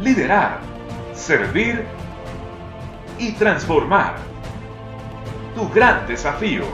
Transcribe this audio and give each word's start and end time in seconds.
liderar, 0.00 0.58
servir 1.14 1.84
y 3.18 3.32
transformar. 3.32 4.16
Tu 5.54 5.68
gran 5.70 6.06
desafío. 6.06 6.64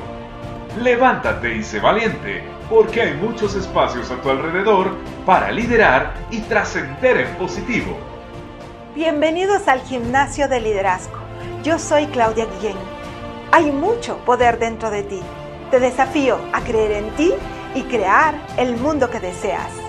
Levántate 0.83 1.55
y 1.55 1.63
sé 1.63 1.79
valiente, 1.79 2.43
porque 2.69 3.03
hay 3.03 3.15
muchos 3.15 3.55
espacios 3.55 4.11
a 4.11 4.17
tu 4.17 4.31
alrededor 4.31 4.97
para 5.25 5.53
liderar 5.53 6.15
y 6.31 6.41
trascender 6.41 7.19
en 7.19 7.35
positivo. 7.37 7.97
Bienvenidos 8.95 9.69
al 9.69 9.81
Gimnasio 9.83 10.49
de 10.49 10.61
Liderazgo. 10.61 11.19
Yo 11.63 11.79
soy 11.79 12.07
Claudia 12.07 12.47
Guillén. 12.47 12.77
Hay 13.53 13.71
mucho 13.71 14.19
poder 14.25 14.59
dentro 14.59 14.91
de 14.91 15.03
ti. 15.05 15.21
Te 15.71 15.79
desafío 15.79 16.39
a 16.53 16.61
creer 16.63 16.93
en 16.93 17.11
ti 17.11 17.33
y 17.75 17.83
crear 17.83 18.35
el 18.57 18.77
mundo 18.77 19.11
que 19.11 19.21
deseas. 19.21 19.82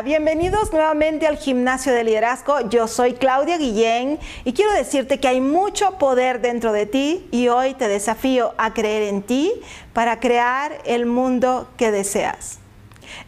Bienvenidos 0.00 0.72
nuevamente 0.72 1.26
al 1.26 1.36
Gimnasio 1.36 1.92
de 1.92 2.02
Liderazgo. 2.02 2.68
Yo 2.70 2.88
soy 2.88 3.12
Claudia 3.12 3.58
Guillén 3.58 4.18
y 4.44 4.52
quiero 4.52 4.72
decirte 4.72 5.20
que 5.20 5.28
hay 5.28 5.40
mucho 5.40 5.98
poder 5.98 6.40
dentro 6.40 6.72
de 6.72 6.86
ti 6.86 7.28
y 7.30 7.48
hoy 7.48 7.74
te 7.74 7.86
desafío 7.88 8.54
a 8.56 8.72
creer 8.72 9.02
en 9.02 9.22
ti 9.22 9.52
para 9.92 10.18
crear 10.18 10.72
el 10.86 11.06
mundo 11.06 11.68
que 11.76 11.92
deseas. 11.92 12.58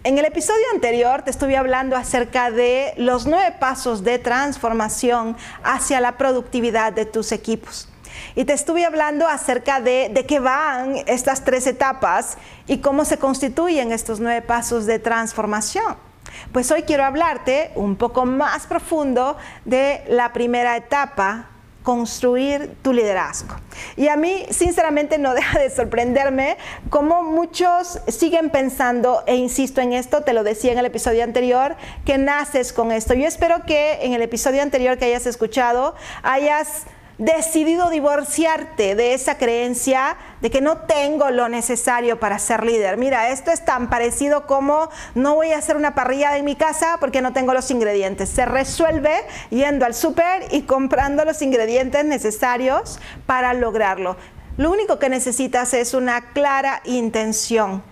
En 0.03 0.19
el 0.19 0.25
episodio 0.25 0.65
anterior 0.73 1.23
te 1.23 1.31
estuve 1.31 1.57
hablando 1.57 1.97
acerca 1.97 2.51
de 2.51 2.95
los 2.97 3.27
nueve 3.27 3.55
pasos 3.61 4.03
de 4.03 4.19
transformación 4.19 5.37
hacia 5.62 6.01
la 6.01 6.17
productividad 6.17 6.93
de 6.93 7.05
tus 7.05 7.31
equipos. 7.31 7.89
Y 8.35 8.47
te 8.47 8.55
estuve 8.55 8.85
hablando 8.85 9.29
acerca 9.29 9.81
de, 9.81 10.11
de 10.12 10.27
qué 10.27 10.41
van 10.41 10.97
estas 11.07 11.45
tres 11.45 11.67
etapas 11.67 12.37
y 12.67 12.79
cómo 12.79 13.05
se 13.05 13.19
constituyen 13.19 13.93
estos 13.93 14.19
nueve 14.19 14.41
pasos 14.43 14.87
de 14.87 14.99
transformación. 14.99 16.14
Pues 16.53 16.71
hoy 16.71 16.83
quiero 16.83 17.05
hablarte 17.05 17.71
un 17.75 17.97
poco 17.97 18.27
más 18.27 18.67
profundo 18.67 19.37
de 19.65 20.03
la 20.09 20.33
primera 20.33 20.77
etapa, 20.77 21.49
construir 21.85 22.77
tu 22.81 22.95
liderazgo. 22.95 23.57
Y 23.97 24.09
a 24.09 24.17
mí, 24.17 24.47
sinceramente, 24.51 25.19
no 25.19 25.35
deja 25.35 25.61
de 25.61 25.71
sorprenderme 25.71 26.57
cómo 26.91 27.23
muchos 27.23 28.01
siguen 28.09 28.51
pensando, 28.51 29.23
e 29.27 29.37
insisto 29.37 29.81
en 29.81 29.93
esto, 29.93 30.23
te 30.23 30.33
lo 30.33 30.43
decía 30.43 30.73
en 30.73 30.79
el 30.79 30.87
episodio 30.87 31.23
anterior, 31.23 31.77
que 32.05 32.19
naces 32.19 32.73
con 32.73 32.91
esto. 32.91 33.15
Yo 33.15 33.29
espero 33.29 33.65
que 33.67 33.99
en 34.03 34.15
el 34.15 34.23
episodio 34.23 34.62
anterior 34.62 34.99
que 34.99 35.05
hayas 35.05 35.27
escuchado 35.27 35.95
hayas 36.23 36.85
decidido 37.19 37.91
divorciarte 37.91 38.95
de 38.95 39.15
esa 39.15 39.39
creencia 39.39 40.17
de 40.41 40.51
que 40.51 40.61
no 40.61 40.79
tengo 40.79 41.31
lo 41.31 41.48
necesario 41.48 42.19
para 42.19 42.39
ser 42.39 42.65
líder. 42.65 42.97
Mira, 42.97 43.31
esto 43.31 43.51
es 43.51 43.65
tan 43.65 43.89
parecido 43.89 44.47
como 44.47 44.89
no 45.15 45.34
voy 45.37 45.53
a 45.53 45.59
hacer 45.59 45.77
una 45.77 45.95
parrilla 45.95 46.37
en 46.37 46.45
mi 46.45 46.56
casa 46.56 46.97
porque 46.98 47.23
no 47.23 47.33
tengo 47.33 47.55
los 47.55 47.71
ingredientes. 47.71 48.29
Se 48.29 48.45
resuelve 48.45 49.15
yendo 49.51 49.87
al 49.87 49.95
súper 49.95 50.47
y 50.51 50.62
comprando 50.62 51.25
los 51.25 51.41
ingredientes 51.43 52.05
necesarios 52.05 52.98
para 53.27 53.55
lograrlo. 53.55 54.17
Lo 54.56 54.71
único 54.71 54.99
que 54.99 55.09
necesitas 55.09 55.75
es 55.75 55.95
una 55.95 56.33
clara 56.33 56.81
intención 56.84 57.83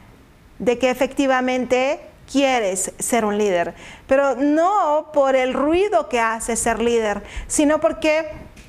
de 0.59 0.79
que 0.79 0.91
efectivamente 0.91 2.01
quieres 2.31 2.93
ser 2.99 3.25
un 3.25 3.37
líder, 3.37 3.75
pero 4.07 4.37
no 4.37 5.11
por 5.13 5.37
el 5.37 5.55
ruido 5.55 6.09
que 6.09 6.21
hace 6.21 6.57
ser 6.57 6.81
líder, 6.81 7.23
sino 7.47 7.81
porque 7.81 8.27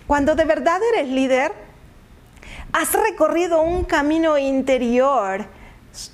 cuando 0.07 0.35
de 0.35 0.45
verdad 0.45 0.79
eres 0.93 1.09
líder, 1.09 1.51
has 2.71 2.93
recorrido 2.93 3.61
un 3.61 3.83
camino 3.83 4.37
interior 4.37 5.45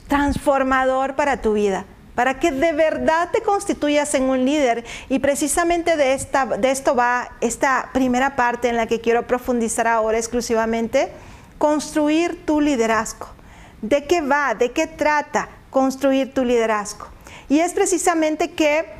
transformador 0.07 1.15
para 1.15 1.41
tu 1.41 1.53
vida, 1.53 1.85
para 2.15 2.39
que 2.39 2.51
de 2.51 2.73
verdad 2.73 3.29
te 3.31 3.41
constituyas 3.41 4.13
en 4.13 4.23
un 4.23 4.45
líder. 4.45 4.83
Y 5.07 5.19
precisamente 5.19 5.95
de, 5.95 6.13
esta, 6.13 6.45
de 6.45 6.71
esto 6.71 6.95
va 6.95 7.29
esta 7.41 7.89
primera 7.93 8.35
parte 8.35 8.67
en 8.67 8.75
la 8.75 8.87
que 8.87 8.99
quiero 8.99 9.25
profundizar 9.25 9.87
ahora 9.87 10.17
exclusivamente, 10.17 11.11
construir 11.57 12.45
tu 12.45 12.61
liderazgo. 12.61 13.27
¿De 13.81 14.05
qué 14.05 14.21
va? 14.21 14.53
¿De 14.53 14.71
qué 14.71 14.87
trata 14.87 15.47
construir 15.69 16.33
tu 16.33 16.43
liderazgo? 16.43 17.07
Y 17.47 17.59
es 17.59 17.73
precisamente 17.73 18.51
que 18.51 18.98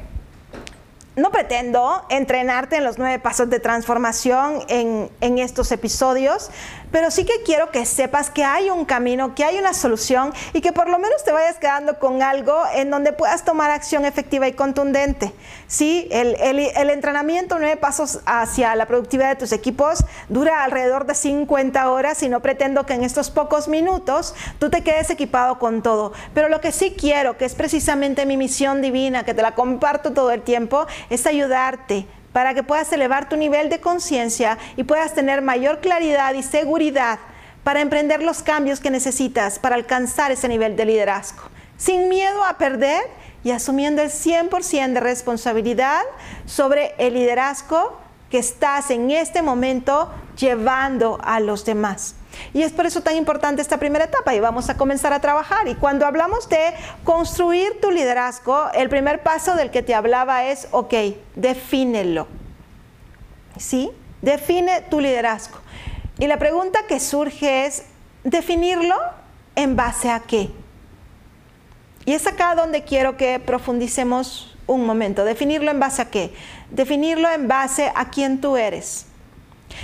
no 1.19 1.31
pretendo 1.31 2.03
entrenarte 2.09 2.77
en 2.77 2.83
los 2.83 2.97
nueve 2.97 3.19
pasos 3.19 3.49
de 3.49 3.59
transformación 3.59 4.63
en, 4.67 5.09
en, 5.21 5.37
estos 5.37 5.71
episodios, 5.71 6.49
pero 6.91 7.11
sí 7.11 7.25
que 7.25 7.43
quiero 7.45 7.71
que 7.71 7.85
sepas 7.85 8.29
que 8.29 8.43
hay 8.43 8.69
un 8.69 8.85
camino, 8.85 9.35
que 9.35 9.43
hay 9.43 9.57
una 9.57 9.73
solución 9.73 10.33
y 10.53 10.61
que 10.61 10.71
por 10.71 10.89
lo 10.89 10.99
menos 10.99 11.23
te 11.23 11.31
vayas 11.31 11.57
quedando 11.57 11.99
con 11.99 12.21
algo 12.21 12.61
en 12.73 12.89
donde 12.89 13.13
puedas 13.13 13.45
tomar 13.45 13.71
acción 13.71 14.05
efectiva 14.05 14.47
y 14.47 14.53
contundente. 14.53 15.33
Sí, 15.67 16.07
el, 16.11 16.35
el, 16.39 16.59
el 16.59 16.89
entrenamiento 16.89 17.57
nueve 17.59 17.77
pasos 17.77 18.19
hacia 18.25 18.75
la 18.75 18.85
productividad 18.85 19.29
de 19.29 19.35
tus 19.35 19.51
equipos 19.51 20.03
dura 20.27 20.63
alrededor 20.63 21.05
de 21.05 21.15
50 21.15 21.89
horas 21.89 22.23
y 22.23 22.29
no 22.29 22.41
pretendo 22.41 22.85
que 22.85 22.93
en 22.93 23.03
estos 23.03 23.29
pocos 23.29 23.67
minutos 23.67 24.33
tú 24.59 24.69
te 24.69 24.83
quedes 24.83 25.09
equipado 25.09 25.59
con 25.59 25.81
todo. 25.81 26.13
Pero 26.33 26.49
lo 26.49 26.61
que 26.61 26.71
sí 26.71 26.95
quiero, 26.97 27.37
que 27.37 27.45
es 27.45 27.55
precisamente 27.55 28.25
mi 28.25 28.37
misión 28.37 28.81
divina, 28.81 29.23
que 29.23 29.33
te 29.33 29.41
la 29.41 29.55
comparto 29.55 30.13
todo 30.13 30.31
el 30.31 30.41
tiempo, 30.41 30.87
es 31.09 31.25
ayudarte 31.25 32.07
para 32.33 32.53
que 32.53 32.63
puedas 32.63 32.91
elevar 32.91 33.29
tu 33.29 33.35
nivel 33.35 33.69
de 33.69 33.79
conciencia 33.79 34.57
y 34.75 34.83
puedas 34.83 35.13
tener 35.13 35.41
mayor 35.41 35.79
claridad 35.79 36.33
y 36.33 36.43
seguridad 36.43 37.19
para 37.63 37.81
emprender 37.81 38.23
los 38.23 38.41
cambios 38.41 38.79
que 38.79 38.89
necesitas 38.89 39.59
para 39.59 39.75
alcanzar 39.75 40.31
ese 40.31 40.47
nivel 40.47 40.75
de 40.75 40.85
liderazgo, 40.85 41.43
sin 41.77 42.09
miedo 42.09 42.43
a 42.43 42.57
perder 42.57 43.01
y 43.43 43.51
asumiendo 43.51 44.01
el 44.01 44.09
100% 44.09 44.93
de 44.93 44.99
responsabilidad 44.99 46.01
sobre 46.45 46.93
el 46.97 47.13
liderazgo 47.13 47.97
que 48.29 48.39
estás 48.39 48.91
en 48.91 49.11
este 49.11 49.41
momento 49.41 50.11
llevando 50.37 51.19
a 51.23 51.39
los 51.39 51.65
demás. 51.65 52.15
Y 52.53 52.63
es 52.63 52.71
por 52.71 52.85
eso 52.85 53.01
tan 53.01 53.15
importante 53.15 53.61
esta 53.61 53.77
primera 53.77 54.05
etapa 54.05 54.33
y 54.33 54.39
vamos 54.39 54.69
a 54.69 54.77
comenzar 54.77 55.13
a 55.13 55.21
trabajar. 55.21 55.67
Y 55.67 55.75
cuando 55.75 56.05
hablamos 56.05 56.49
de 56.49 56.73
construir 57.03 57.79
tu 57.81 57.91
liderazgo, 57.91 58.71
el 58.73 58.89
primer 58.89 59.21
paso 59.23 59.55
del 59.55 59.71
que 59.71 59.83
te 59.83 59.95
hablaba 59.95 60.45
es, 60.45 60.67
ok, 60.71 60.93
defínelo. 61.35 62.27
¿Sí? 63.57 63.91
Define 64.21 64.81
tu 64.81 64.99
liderazgo. 64.99 65.59
Y 66.17 66.27
la 66.27 66.37
pregunta 66.37 66.79
que 66.87 66.99
surge 66.99 67.65
es, 67.65 67.83
¿definirlo 68.23 68.95
en 69.55 69.75
base 69.75 70.09
a 70.09 70.19
qué? 70.21 70.49
Y 72.05 72.13
es 72.13 72.25
acá 72.27 72.55
donde 72.55 72.83
quiero 72.83 73.17
que 73.17 73.39
profundicemos 73.39 74.57
un 74.67 74.85
momento. 74.85 75.25
¿Definirlo 75.25 75.71
en 75.71 75.79
base 75.79 76.01
a 76.01 76.09
qué? 76.09 76.33
Definirlo 76.71 77.29
en 77.29 77.47
base 77.47 77.91
a 77.93 78.09
quién 78.09 78.41
tú 78.41 78.57
eres. 78.57 79.05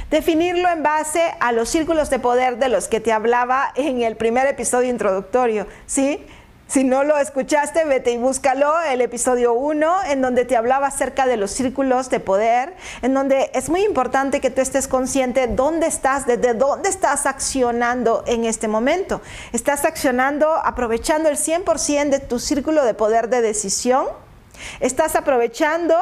Definirlo 0.09 0.69
en 0.69 0.83
base 0.83 1.33
a 1.39 1.51
los 1.51 1.69
círculos 1.69 2.09
de 2.09 2.19
poder 2.19 2.57
de 2.57 2.69
los 2.69 2.88
que 2.88 3.00
te 3.00 3.11
hablaba 3.11 3.72
en 3.75 4.01
el 4.01 4.16
primer 4.16 4.47
episodio 4.47 4.89
introductorio, 4.89 5.67
¿sí? 5.85 6.25
Si 6.67 6.83
no 6.83 7.03
lo 7.03 7.16
escuchaste, 7.17 7.85
vete 7.85 8.11
y 8.11 8.17
búscalo, 8.17 8.81
el 8.81 9.00
episodio 9.01 9.53
1, 9.53 10.05
en 10.09 10.22
donde 10.23 10.45
te 10.45 10.57
hablaba 10.57 10.88
acerca 10.88 11.28
de 11.28 11.38
los 11.38 11.51
círculos 11.51 12.09
de 12.09 12.19
poder, 12.19 12.73
en 13.03 13.13
donde 13.13 13.51
es 13.53 13.69
muy 13.69 13.84
importante 13.84 14.41
que 14.41 14.50
tú 14.50 14.61
estés 14.61 14.88
consciente 14.88 15.45
dónde 15.45 15.85
estás, 15.85 16.25
desde 16.25 16.55
dónde 16.55 16.89
estás 16.89 17.28
accionando 17.28 18.23
en 18.25 18.45
este 18.45 18.67
momento. 18.67 19.22
¿Estás 19.53 19.85
accionando 19.85 20.51
aprovechando 20.53 21.29
el 21.29 21.38
100% 21.38 22.09
de 22.09 22.19
tu 22.19 22.39
círculo 22.39 22.84
de 22.84 22.95
poder 22.95 23.29
de 23.29 23.41
decisión? 23.41 24.07
¿Estás 24.79 25.16
aprovechando 25.16 25.95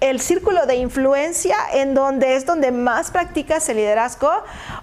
el 0.00 0.20
círculo 0.20 0.66
de 0.66 0.76
influencia 0.76 1.56
en 1.72 1.94
donde 1.94 2.36
es 2.36 2.44
donde 2.44 2.70
más 2.70 3.10
practicas 3.10 3.68
el 3.70 3.78
liderazgo 3.78 4.30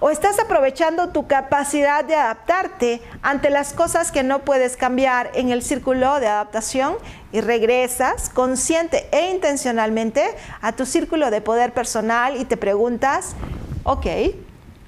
o 0.00 0.10
estás 0.10 0.40
aprovechando 0.40 1.10
tu 1.10 1.28
capacidad 1.28 2.04
de 2.04 2.16
adaptarte 2.16 3.00
ante 3.22 3.50
las 3.50 3.72
cosas 3.72 4.10
que 4.10 4.24
no 4.24 4.40
puedes 4.40 4.76
cambiar 4.76 5.30
en 5.34 5.50
el 5.50 5.62
círculo 5.62 6.18
de 6.18 6.26
adaptación 6.26 6.96
y 7.30 7.40
regresas 7.40 8.28
consciente 8.28 9.08
e 9.12 9.30
intencionalmente 9.30 10.24
a 10.60 10.72
tu 10.72 10.84
círculo 10.84 11.30
de 11.30 11.40
poder 11.40 11.72
personal 11.72 12.36
y 12.40 12.44
te 12.44 12.56
preguntas, 12.56 13.36
ok, 13.84 14.06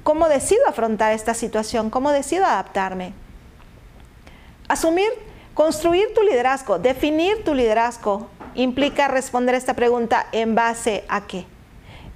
¿cómo 0.03 0.29
decido 0.29 0.67
afrontar 0.67 1.13
esta 1.13 1.35
situación? 1.35 1.89
¿Cómo 1.89 2.11
decido 2.11 2.45
adaptarme? 2.47 3.15
Asumir, 4.67 5.11
construir 5.55 6.13
tu 6.15 6.23
liderazgo, 6.23 6.81
definir 6.81 7.45
tu 7.45 7.55
liderazgo, 7.55 8.29
implica 8.57 9.09
responder 9.09 9.55
esta 9.55 9.75
pregunta 9.75 10.27
en 10.33 10.55
base 10.55 11.05
a 11.09 11.27
qué? 11.27 11.47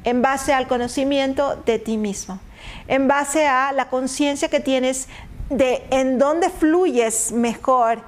En 0.04 0.22
base 0.22 0.52
al 0.52 0.66
conocimiento 0.66 1.56
de 1.66 1.78
ti 1.78 1.96
mismo, 1.96 2.40
en 2.88 3.06
base 3.06 3.46
a 3.46 3.72
la 3.72 3.88
conciencia 3.88 4.48
que 4.48 4.60
tienes 4.60 5.08
de 5.50 5.84
en 5.90 6.18
dónde 6.18 6.48
fluyes 6.50 7.32
mejor, 7.32 8.00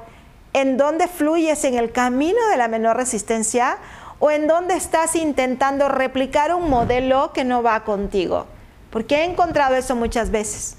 en 0.52 0.76
dónde 0.76 1.08
fluyes 1.08 1.64
en 1.64 1.74
el 1.74 1.92
camino 1.92 2.38
de 2.50 2.56
la 2.56 2.68
menor 2.68 2.96
resistencia 2.96 3.78
o 4.18 4.30
en 4.30 4.46
dónde 4.46 4.74
estás 4.74 5.16
intentando 5.16 5.88
replicar 5.88 6.54
un 6.54 6.70
modelo 6.70 7.32
que 7.32 7.44
no 7.44 7.62
va 7.62 7.84
contigo. 7.84 8.46
Porque 8.90 9.16
he 9.16 9.24
encontrado 9.24 9.74
eso 9.74 9.96
muchas 9.96 10.30
veces. 10.30 10.76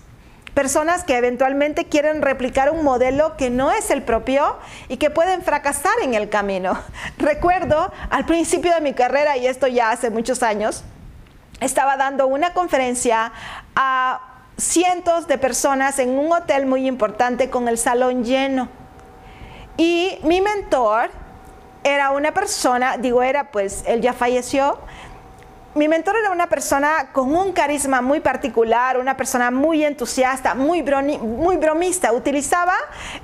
Personas 0.53 1.03
que 1.03 1.17
eventualmente 1.17 1.85
quieren 1.85 2.21
replicar 2.21 2.69
un 2.69 2.83
modelo 2.83 3.35
que 3.37 3.49
no 3.49 3.71
es 3.71 3.89
el 3.89 4.03
propio 4.03 4.57
y 4.87 4.97
que 4.97 5.09
pueden 5.09 5.41
fracasar 5.41 5.93
en 6.03 6.13
el 6.13 6.29
camino. 6.29 6.79
Recuerdo 7.17 7.91
al 8.09 8.25
principio 8.25 8.73
de 8.73 8.81
mi 8.81 8.93
carrera, 8.93 9.35
y 9.37 9.47
esto 9.47 9.67
ya 9.67 9.89
hace 9.89 10.11
muchos 10.11 10.43
años, 10.43 10.83
estaba 11.59 11.97
dando 11.97 12.27
una 12.27 12.53
conferencia 12.53 13.31
a 13.75 14.21
cientos 14.57 15.27
de 15.27 15.37
personas 15.37 15.97
en 15.97 16.09
un 16.11 16.31
hotel 16.31 16.65
muy 16.67 16.87
importante 16.87 17.49
con 17.49 17.67
el 17.67 17.77
salón 17.77 18.23
lleno. 18.23 18.69
Y 19.77 20.19
mi 20.23 20.41
mentor 20.41 21.09
era 21.83 22.11
una 22.11 22.31
persona, 22.33 22.97
digo 22.97 23.23
era 23.23 23.51
pues, 23.51 23.83
él 23.87 24.01
ya 24.01 24.13
falleció, 24.13 24.77
mi 25.75 25.87
mentor 25.87 26.15
era 26.17 26.29
una 26.29 26.47
persona 26.47 27.09
con 27.11 27.35
un 27.35 27.51
carisma 27.51 28.01
muy 28.01 28.19
particular, 28.19 28.99
una 28.99 29.17
persona 29.17 29.49
muy 29.49 29.83
entusiasta, 29.83 30.53
muy, 30.53 30.83
muy 30.83 31.57
bromista. 31.57 32.13
Utilizaba, 32.13 32.75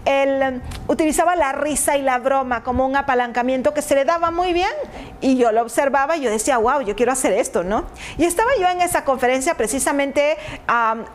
el, 0.05 0.61
utilizaba 0.87 1.35
la 1.35 1.51
risa 1.51 1.95
y 1.95 2.01
la 2.01 2.17
broma 2.17 2.63
como 2.63 2.87
un 2.87 2.95
apalancamiento 2.95 3.73
que 3.73 3.83
se 3.83 3.93
le 3.93 4.03
daba 4.03 4.31
muy 4.31 4.53
bien. 4.53 4.71
Y 5.21 5.37
yo 5.37 5.51
lo 5.51 5.61
observaba 5.61 6.17
y 6.17 6.21
yo 6.21 6.31
decía, 6.31 6.57
wow, 6.57 6.81
yo 6.81 6.95
quiero 6.95 7.11
hacer 7.11 7.33
esto, 7.33 7.63
¿no? 7.63 7.85
Y 8.17 8.25
estaba 8.25 8.49
yo 8.59 8.67
en 8.67 8.81
esa 8.81 9.05
conferencia 9.05 9.55
precisamente 9.55 10.37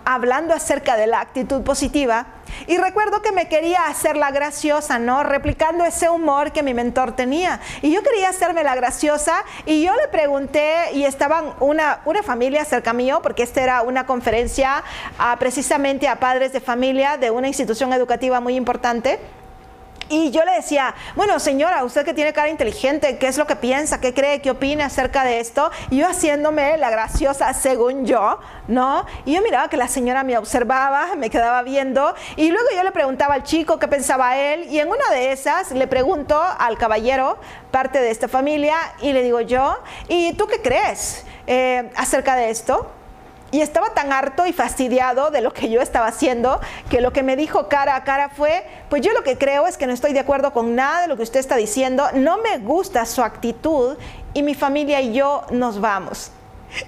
hablando 0.04 0.54
acerca 0.54 0.96
de 0.96 1.08
la 1.08 1.20
actitud 1.20 1.62
positiva. 1.62 2.26
Y 2.66 2.76
recuerdo 2.76 3.22
que 3.22 3.32
me 3.32 3.48
quería 3.48 3.86
hacer 3.86 4.16
la 4.16 4.30
graciosa, 4.30 4.98
¿no? 4.98 5.22
Replicando 5.22 5.84
ese 5.84 6.08
humor 6.08 6.52
que 6.52 6.62
mi 6.62 6.74
mentor 6.74 7.12
tenía. 7.16 7.60
Y 7.82 7.92
yo 7.92 8.02
quería 8.02 8.28
hacerme 8.28 8.64
la 8.64 8.74
graciosa 8.74 9.44
y 9.66 9.82
yo 9.82 9.92
le 9.94 10.08
pregunté, 10.08 10.92
y 10.92 11.04
estaban 11.04 11.54
una, 11.60 12.00
una 12.04 12.22
familia 12.22 12.64
cerca 12.64 12.92
mío, 12.92 13.20
porque 13.22 13.42
esta 13.42 13.62
era 13.62 13.82
una 13.82 14.06
conferencia 14.06 14.82
ah, 15.18 15.36
precisamente 15.38 16.08
a 16.08 16.20
padres 16.20 16.52
de 16.52 16.60
familia 16.60 17.16
de 17.16 17.30
una 17.30 17.48
institución 17.48 17.92
educativa 17.92 18.40
muy 18.40 18.56
importante. 18.56 19.18
Y 20.08 20.30
yo 20.30 20.44
le 20.44 20.52
decía, 20.52 20.94
bueno, 21.16 21.38
señora, 21.38 21.82
usted 21.84 22.04
que 22.04 22.12
tiene 22.12 22.32
cara 22.32 22.48
inteligente, 22.48 23.16
¿qué 23.18 23.28
es 23.28 23.38
lo 23.38 23.46
que 23.46 23.56
piensa? 23.56 24.00
¿Qué 24.00 24.12
cree? 24.12 24.42
¿Qué 24.42 24.50
opina 24.50 24.86
acerca 24.86 25.24
de 25.24 25.40
esto? 25.40 25.70
Y 25.90 25.98
yo 25.98 26.08
haciéndome 26.08 26.76
la 26.76 26.90
graciosa 26.90 27.52
según 27.54 28.04
yo, 28.04 28.38
¿no? 28.68 29.06
Y 29.24 29.34
yo 29.34 29.42
miraba 29.42 29.68
que 29.68 29.76
la 29.76 29.88
señora 29.88 30.22
me 30.22 30.36
observaba, 30.36 31.16
me 31.16 31.30
quedaba 31.30 31.62
viendo, 31.62 32.14
y 32.36 32.50
luego 32.50 32.68
yo 32.74 32.82
le 32.82 32.92
preguntaba 32.92 33.34
al 33.34 33.44
chico 33.44 33.78
qué 33.78 33.88
pensaba 33.88 34.36
él, 34.36 34.66
y 34.70 34.78
en 34.78 34.88
una 34.88 35.08
de 35.10 35.32
esas 35.32 35.70
le 35.70 35.86
pregunto 35.86 36.40
al 36.40 36.76
caballero, 36.76 37.38
parte 37.70 38.00
de 38.00 38.10
esta 38.10 38.28
familia, 38.28 38.76
y 39.00 39.12
le 39.12 39.22
digo 39.22 39.40
yo, 39.40 39.78
¿y 40.08 40.34
tú 40.34 40.46
qué 40.46 40.60
crees 40.60 41.24
eh, 41.46 41.90
acerca 41.96 42.36
de 42.36 42.50
esto? 42.50 42.90
Y 43.54 43.60
estaba 43.60 43.90
tan 43.90 44.12
harto 44.12 44.48
y 44.48 44.52
fastidiado 44.52 45.30
de 45.30 45.40
lo 45.40 45.52
que 45.52 45.70
yo 45.70 45.80
estaba 45.80 46.08
haciendo 46.08 46.60
que 46.90 47.00
lo 47.00 47.12
que 47.12 47.22
me 47.22 47.36
dijo 47.36 47.68
cara 47.68 47.94
a 47.94 48.02
cara 48.02 48.28
fue, 48.28 48.66
pues 48.90 49.00
yo 49.00 49.12
lo 49.12 49.22
que 49.22 49.38
creo 49.38 49.68
es 49.68 49.76
que 49.76 49.86
no 49.86 49.92
estoy 49.92 50.12
de 50.12 50.18
acuerdo 50.18 50.52
con 50.52 50.74
nada 50.74 51.02
de 51.02 51.06
lo 51.06 51.16
que 51.16 51.22
usted 51.22 51.38
está 51.38 51.54
diciendo, 51.54 52.04
no 52.14 52.38
me 52.38 52.58
gusta 52.58 53.06
su 53.06 53.22
actitud 53.22 53.96
y 54.32 54.42
mi 54.42 54.54
familia 54.54 55.00
y 55.00 55.12
yo 55.12 55.44
nos 55.52 55.80
vamos. 55.80 56.32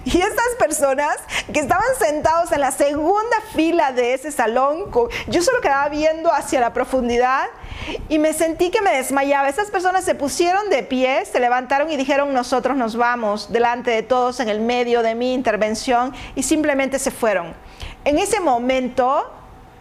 Y 0.05 0.21
estas 0.21 0.55
personas 0.59 1.17
que 1.53 1.61
estaban 1.61 1.87
sentados 1.99 2.53
en 2.53 2.61
la 2.61 2.71
segunda 2.71 3.37
fila 3.55 3.93
de 3.93 4.15
ese 4.15 4.33
salón, 4.33 4.91
yo 5.29 5.43
solo 5.43 5.61
quedaba 5.61 5.89
viendo 5.89 6.33
hacia 6.33 6.61
la 6.61 6.73
profundidad 6.73 7.47
y 8.09 8.19
me 8.19 8.33
sentí 8.33 8.71
que 8.71 8.81
me 8.81 8.97
desmayaba. 8.97 9.49
Esas 9.49 9.71
personas 9.71 10.05
se 10.05 10.15
pusieron 10.15 10.71
de 10.71 10.83
pie, 10.83 11.25
se 11.25 11.41
levantaron 11.41 11.91
y 11.91 11.97
dijeron, 11.97 12.33
nosotros 12.33 12.77
nos 12.77 12.97
vamos 12.97 13.53
delante 13.53 13.91
de 13.91 14.03
todos 14.03 14.41
en 14.41 14.49
el 14.49 14.61
medio 14.61 15.03
de 15.03 15.15
mi 15.15 15.35
intervención 15.35 16.13
y 16.35 16.43
simplemente 16.43 16.99
se 16.99 17.11
fueron. 17.11 17.55
En 18.05 18.19
ese 18.19 18.41
momento 18.41 19.31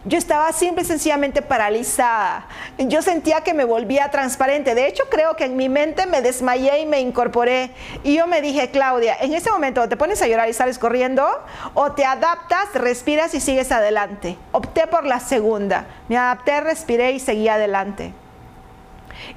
yo 0.06 0.18
estaba 0.18 0.52
simple 0.52 0.82
y 0.82 0.86
sencillamente 0.86 1.42
paralizada. 1.42 2.46
Yo 2.78 3.02
sentía 3.02 3.40
que 3.40 3.54
me 3.54 3.64
volvía 3.64 4.10
transparente. 4.10 4.76
De 4.76 4.86
hecho, 4.86 5.02
creo 5.10 5.34
que 5.34 5.44
en 5.44 5.56
mi 5.56 5.68
mente 5.68 6.06
me 6.06 6.22
desmayé 6.22 6.80
y 6.80 6.86
me 6.86 7.00
incorporé. 7.00 7.72
Y 8.04 8.16
yo 8.16 8.28
me 8.28 8.40
dije, 8.40 8.70
Claudia, 8.70 9.16
en 9.20 9.34
ese 9.34 9.50
momento 9.50 9.88
te 9.88 9.96
pones 9.96 10.22
a 10.22 10.28
llorar 10.28 10.48
y 10.48 10.52
sales 10.52 10.78
corriendo 10.78 11.26
o 11.74 11.92
te 11.92 12.04
adaptas, 12.04 12.72
respiras 12.74 13.34
y 13.34 13.40
sigues 13.40 13.72
adelante. 13.72 14.36
Opté 14.52 14.86
por 14.86 15.04
la 15.04 15.18
segunda. 15.18 15.86
Me 16.08 16.16
adapté, 16.16 16.60
respiré 16.60 17.10
y 17.10 17.18
seguí 17.18 17.48
adelante. 17.48 18.12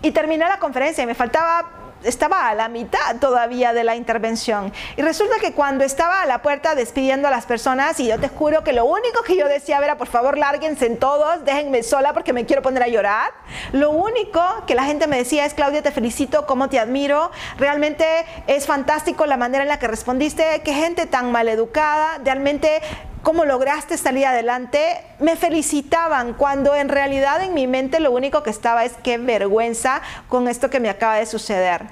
Y 0.04 0.12
terminé 0.12 0.46
la 0.48 0.60
conferencia 0.60 1.04
y 1.04 1.08
me 1.08 1.16
faltaba 1.16 1.79
estaba 2.04 2.50
a 2.50 2.56
la 2.56 2.70
mitad 2.70 3.18
todavía 3.20 3.74
de 3.74 3.84
la 3.84 3.96
intervención. 3.96 4.74
Y 4.98 5.02
resulta 5.02 5.36
que 5.40 5.54
cuando 5.54 5.84
estaba 5.84 6.22
a 6.22 6.26
la 6.26 6.42
puerta 6.42 6.76
despidiendo 6.76 7.28
a 7.28 7.32
las 7.32 7.46
personas, 7.46 8.00
y 8.00 8.08
yo 8.08 8.20
te 8.20 8.30
juro 8.30 8.64
que 8.64 8.74
lo 8.74 8.86
único 8.86 9.24
que 9.24 9.36
yo 9.36 9.48
decía 9.48 9.80
era, 9.80 9.98
por 9.98 10.08
favor, 10.08 10.38
lárguense 10.38 10.86
en 10.86 10.98
todos, 10.98 11.44
déjenme 11.46 11.84
sola 11.84 12.14
porque 12.14 12.34
me 12.34 12.46
quiero 12.46 12.62
poner 12.62 12.84
a 12.84 12.88
llorar. 12.88 13.32
Lo 13.72 13.92
único 13.92 14.42
que 14.68 14.76
la 14.76 14.84
gente 14.84 15.08
me 15.08 15.18
decía 15.18 15.46
es, 15.46 15.54
Claudia, 15.54 15.82
te 15.82 15.92
felicito, 15.92 16.46
cómo 16.46 16.70
te 16.70 16.80
admiro. 16.80 17.32
Realmente 17.58 18.06
es 18.48 18.66
fantástico 18.66 19.26
la 19.26 19.38
manera 19.38 19.64
en 19.64 19.70
la 19.70 19.80
que 19.80 19.88
respondiste, 19.88 20.62
qué 20.64 20.74
gente 20.74 21.06
tan 21.06 21.32
maleducada, 21.32 22.20
realmente 22.24 22.82
cómo 23.24 23.46
lograste 23.46 23.98
salir 23.98 24.26
adelante, 24.26 25.02
me 25.20 25.36
felicitaban 25.36 26.34
cuando 26.34 26.76
en 26.76 26.90
realidad 26.90 27.42
en 27.42 27.54
mi 27.54 27.68
mente 27.68 28.00
lo 28.00 28.12
único 28.12 28.44
que 28.44 28.50
estaba 28.50 28.86
es 28.86 28.94
qué 29.04 29.18
vergüenza 29.18 30.02
con 30.28 30.48
esto 30.48 30.70
que 30.70 30.80
me 30.80 30.90
acaba 30.90 31.16
de 31.16 31.26
suceder. 31.26 31.88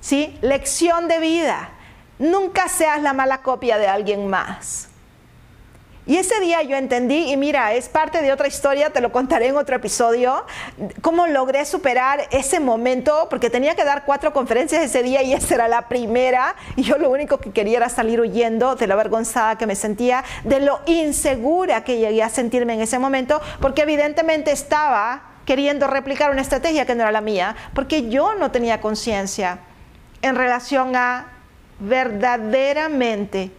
¿Sí? 0.00 0.38
Lección 0.42 1.08
de 1.08 1.20
vida. 1.20 1.70
Nunca 2.18 2.68
seas 2.68 3.00
la 3.02 3.14
mala 3.14 3.38
copia 3.42 3.78
de 3.78 3.88
alguien 3.88 4.28
más. 4.28 4.89
Y 6.06 6.16
ese 6.16 6.40
día 6.40 6.62
yo 6.62 6.76
entendí, 6.76 7.30
y 7.30 7.36
mira, 7.36 7.74
es 7.74 7.88
parte 7.88 8.22
de 8.22 8.32
otra 8.32 8.48
historia, 8.48 8.90
te 8.90 9.00
lo 9.00 9.12
contaré 9.12 9.48
en 9.48 9.56
otro 9.56 9.76
episodio, 9.76 10.44
cómo 11.02 11.26
logré 11.26 11.64
superar 11.66 12.26
ese 12.30 12.58
momento, 12.58 13.28
porque 13.28 13.50
tenía 13.50 13.76
que 13.76 13.84
dar 13.84 14.04
cuatro 14.06 14.32
conferencias 14.32 14.82
ese 14.82 15.02
día 15.02 15.22
y 15.22 15.34
esa 15.34 15.54
era 15.54 15.68
la 15.68 15.88
primera, 15.88 16.56
y 16.74 16.82
yo 16.82 16.96
lo 16.96 17.10
único 17.10 17.38
que 17.38 17.52
quería 17.52 17.76
era 17.76 17.88
salir 17.90 18.20
huyendo 18.20 18.76
de 18.76 18.86
la 18.86 18.94
avergonzada 18.94 19.58
que 19.58 19.66
me 19.66 19.76
sentía, 19.76 20.24
de 20.44 20.60
lo 20.60 20.80
insegura 20.86 21.84
que 21.84 21.98
llegué 21.98 22.22
a 22.22 22.30
sentirme 22.30 22.74
en 22.74 22.80
ese 22.80 22.98
momento, 22.98 23.40
porque 23.60 23.82
evidentemente 23.82 24.52
estaba 24.52 25.22
queriendo 25.44 25.86
replicar 25.86 26.30
una 26.30 26.40
estrategia 26.40 26.86
que 26.86 26.94
no 26.94 27.02
era 27.02 27.12
la 27.12 27.20
mía, 27.20 27.56
porque 27.74 28.08
yo 28.08 28.34
no 28.34 28.50
tenía 28.50 28.80
conciencia 28.80 29.58
en 30.22 30.34
relación 30.34 30.96
a 30.96 31.26
verdaderamente 31.78 33.50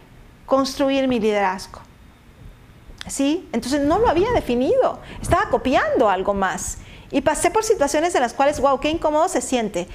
construir 0.44 1.06
mi 1.08 1.20
liderazgo. 1.20 1.80
¿Sí? 3.06 3.48
Entonces 3.52 3.80
no 3.80 3.98
lo 3.98 4.08
había 4.08 4.30
definido, 4.32 5.00
estaba 5.20 5.48
copiando 5.50 6.08
algo 6.08 6.34
más. 6.34 6.78
Y 7.10 7.20
pasé 7.20 7.50
por 7.50 7.62
situaciones 7.62 8.14
en 8.14 8.22
las 8.22 8.32
cuales, 8.32 8.60
wow, 8.60 8.80
qué 8.80 8.88
incómodo 8.88 9.28
se 9.28 9.42
siente. 9.42 9.86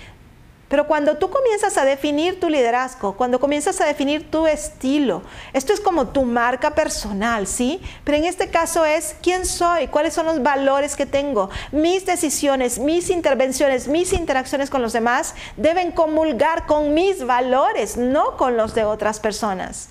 Pero 0.68 0.86
cuando 0.86 1.18
tú 1.18 1.30
comienzas 1.30 1.78
a 1.78 1.86
definir 1.86 2.42
tu 2.42 2.50
liderazgo, 2.50 3.16
cuando 3.16 3.40
comienzas 3.40 3.80
a 3.80 3.86
definir 3.86 4.30
tu 4.30 4.48
estilo, 4.48 5.24
esto 5.54 5.72
es 5.72 5.80
como 5.80 6.10
tu 6.10 6.24
marca 6.24 6.76
personal, 6.76 7.48
¿sí? 7.48 7.82
Pero 8.04 8.18
en 8.18 8.26
este 8.26 8.50
caso 8.50 8.84
es 8.84 9.16
quién 9.24 9.46
soy, 9.46 9.88
cuáles 9.88 10.14
son 10.14 10.26
los 10.26 10.44
valores 10.44 10.98
que 10.98 11.06
tengo. 11.06 11.50
Mis 11.72 12.06
decisiones, 12.06 12.80
mis 12.80 13.10
intervenciones, 13.10 13.88
mis 13.88 14.12
interacciones 14.12 14.70
con 14.70 14.82
los 14.82 14.92
demás 14.92 15.36
deben 15.56 15.92
comulgar 15.94 16.66
con 16.66 16.94
mis 16.94 17.26
valores, 17.26 17.96
no 17.96 18.36
con 18.36 18.58
los 18.58 18.76
de 18.76 18.84
otras 18.84 19.22
personas. 19.22 19.88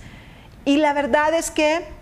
Y 0.66 0.76
la 0.76 0.92
verdad 0.92 1.32
es 1.32 1.50
que 1.50 1.95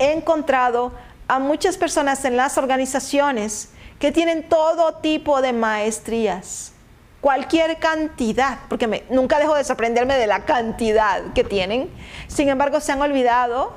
he 0.00 0.12
encontrado 0.12 0.92
a 1.28 1.38
muchas 1.38 1.76
personas 1.76 2.24
en 2.24 2.36
las 2.36 2.58
organizaciones 2.58 3.68
que 4.00 4.10
tienen 4.10 4.48
todo 4.48 4.94
tipo 4.94 5.42
de 5.42 5.52
maestrías, 5.52 6.72
cualquier 7.20 7.78
cantidad, 7.78 8.58
porque 8.68 9.04
nunca 9.10 9.38
dejo 9.38 9.54
de 9.54 9.62
sorprenderme 9.62 10.16
de 10.16 10.26
la 10.26 10.46
cantidad 10.46 11.22
que 11.34 11.44
tienen, 11.44 11.88
sin 12.26 12.48
embargo 12.48 12.80
se 12.80 12.92
han 12.92 13.00
olvidado 13.00 13.74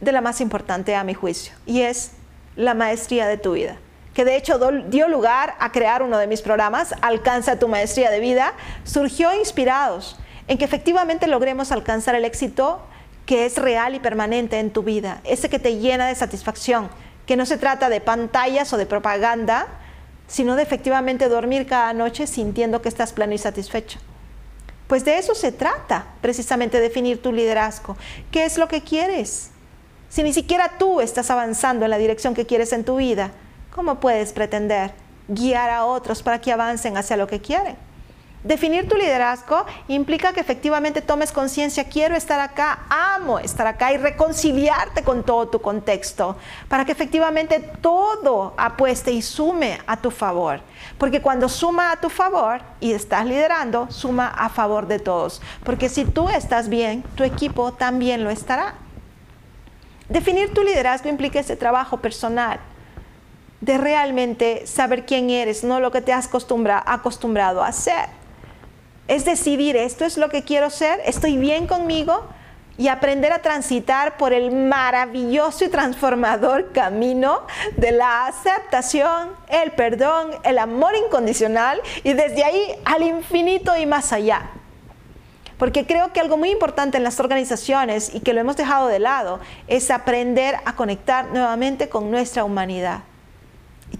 de 0.00 0.12
la 0.12 0.22
más 0.22 0.40
importante 0.40 0.96
a 0.96 1.04
mi 1.04 1.14
juicio, 1.14 1.54
y 1.66 1.82
es 1.82 2.12
la 2.56 2.74
maestría 2.74 3.28
de 3.28 3.36
tu 3.36 3.52
vida, 3.52 3.76
que 4.14 4.24
de 4.24 4.36
hecho 4.36 4.58
dio 4.88 5.08
lugar 5.08 5.54
a 5.60 5.72
crear 5.72 6.02
uno 6.02 6.16
de 6.16 6.26
mis 6.26 6.40
programas, 6.40 6.94
Alcanza 7.02 7.58
tu 7.58 7.68
maestría 7.68 8.10
de 8.10 8.20
vida, 8.20 8.54
surgió 8.84 9.34
inspirados 9.34 10.18
en 10.48 10.56
que 10.56 10.64
efectivamente 10.64 11.26
logremos 11.26 11.70
alcanzar 11.70 12.14
el 12.14 12.24
éxito 12.24 12.80
que 13.26 13.46
es 13.46 13.56
real 13.56 13.94
y 13.94 14.00
permanente 14.00 14.58
en 14.58 14.70
tu 14.70 14.82
vida, 14.82 15.20
ese 15.24 15.48
que 15.48 15.58
te 15.58 15.78
llena 15.78 16.06
de 16.06 16.14
satisfacción, 16.14 16.88
que 17.26 17.36
no 17.36 17.46
se 17.46 17.56
trata 17.56 17.88
de 17.88 18.00
pantallas 18.00 18.72
o 18.72 18.76
de 18.76 18.86
propaganda, 18.86 19.66
sino 20.26 20.56
de 20.56 20.62
efectivamente 20.62 21.28
dormir 21.28 21.66
cada 21.66 21.92
noche 21.92 22.26
sintiendo 22.26 22.82
que 22.82 22.88
estás 22.88 23.12
pleno 23.12 23.34
y 23.34 23.38
satisfecho. 23.38 23.98
Pues 24.86 25.04
de 25.04 25.18
eso 25.18 25.34
se 25.34 25.52
trata, 25.52 26.06
precisamente 26.20 26.80
definir 26.80 27.22
tu 27.22 27.32
liderazgo. 27.32 27.96
¿Qué 28.30 28.44
es 28.44 28.58
lo 28.58 28.68
que 28.68 28.82
quieres? 28.82 29.50
Si 30.10 30.22
ni 30.22 30.32
siquiera 30.32 30.72
tú 30.78 31.00
estás 31.00 31.30
avanzando 31.30 31.86
en 31.86 31.90
la 31.90 31.98
dirección 31.98 32.34
que 32.34 32.46
quieres 32.46 32.72
en 32.72 32.84
tu 32.84 32.96
vida, 32.96 33.32
¿cómo 33.74 34.00
puedes 34.00 34.32
pretender 34.32 34.92
guiar 35.26 35.70
a 35.70 35.86
otros 35.86 36.22
para 36.22 36.40
que 36.40 36.52
avancen 36.52 36.96
hacia 36.96 37.16
lo 37.16 37.26
que 37.26 37.40
quieren? 37.40 37.76
Definir 38.44 38.86
tu 38.86 38.94
liderazgo 38.94 39.64
implica 39.88 40.34
que 40.34 40.40
efectivamente 40.40 41.00
tomes 41.00 41.32
conciencia, 41.32 41.84
quiero 41.84 42.14
estar 42.14 42.38
acá, 42.40 42.80
amo 42.90 43.38
estar 43.38 43.66
acá 43.66 43.90
y 43.94 43.96
reconciliarte 43.96 45.02
con 45.02 45.22
todo 45.22 45.48
tu 45.48 45.62
contexto, 45.62 46.36
para 46.68 46.84
que 46.84 46.92
efectivamente 46.92 47.58
todo 47.80 48.52
apueste 48.58 49.12
y 49.12 49.22
sume 49.22 49.78
a 49.86 49.96
tu 49.96 50.10
favor. 50.10 50.60
Porque 50.98 51.22
cuando 51.22 51.48
suma 51.48 51.90
a 51.90 51.96
tu 51.96 52.10
favor 52.10 52.60
y 52.80 52.92
estás 52.92 53.24
liderando, 53.24 53.90
suma 53.90 54.28
a 54.28 54.50
favor 54.50 54.88
de 54.88 54.98
todos. 54.98 55.40
Porque 55.64 55.88
si 55.88 56.04
tú 56.04 56.28
estás 56.28 56.68
bien, 56.68 57.02
tu 57.14 57.24
equipo 57.24 57.72
también 57.72 58.24
lo 58.24 58.28
estará. 58.28 58.74
Definir 60.10 60.52
tu 60.52 60.62
liderazgo 60.62 61.08
implica 61.08 61.40
ese 61.40 61.56
trabajo 61.56 61.96
personal 61.96 62.60
de 63.62 63.78
realmente 63.78 64.66
saber 64.66 65.06
quién 65.06 65.30
eres, 65.30 65.64
no 65.64 65.80
lo 65.80 65.90
que 65.90 66.02
te 66.02 66.12
has 66.12 66.28
acostumbrado 66.28 67.62
a 67.62 67.68
hacer. 67.68 68.23
Es 69.06 69.24
decidir, 69.24 69.76
esto 69.76 70.04
es 70.04 70.16
lo 70.16 70.30
que 70.30 70.42
quiero 70.42 70.70
ser, 70.70 71.00
estoy 71.04 71.36
bien 71.36 71.66
conmigo 71.66 72.26
y 72.76 72.88
aprender 72.88 73.32
a 73.32 73.40
transitar 73.40 74.16
por 74.16 74.32
el 74.32 74.50
maravilloso 74.50 75.64
y 75.64 75.68
transformador 75.68 76.72
camino 76.72 77.42
de 77.76 77.92
la 77.92 78.26
aceptación, 78.26 79.28
el 79.48 79.72
perdón, 79.72 80.30
el 80.42 80.58
amor 80.58 80.94
incondicional 80.96 81.80
y 82.02 82.14
desde 82.14 82.44
ahí 82.44 82.74
al 82.84 83.02
infinito 83.02 83.76
y 83.76 83.86
más 83.86 84.12
allá. 84.12 84.50
Porque 85.58 85.86
creo 85.86 86.12
que 86.12 86.20
algo 86.20 86.36
muy 86.36 86.50
importante 86.50 86.96
en 86.96 87.04
las 87.04 87.20
organizaciones 87.20 88.12
y 88.12 88.20
que 88.20 88.32
lo 88.32 88.40
hemos 88.40 88.56
dejado 88.56 88.88
de 88.88 88.98
lado 88.98 89.38
es 89.68 89.90
aprender 89.90 90.56
a 90.64 90.74
conectar 90.74 91.26
nuevamente 91.26 91.88
con 91.88 92.10
nuestra 92.10 92.42
humanidad. 92.42 93.02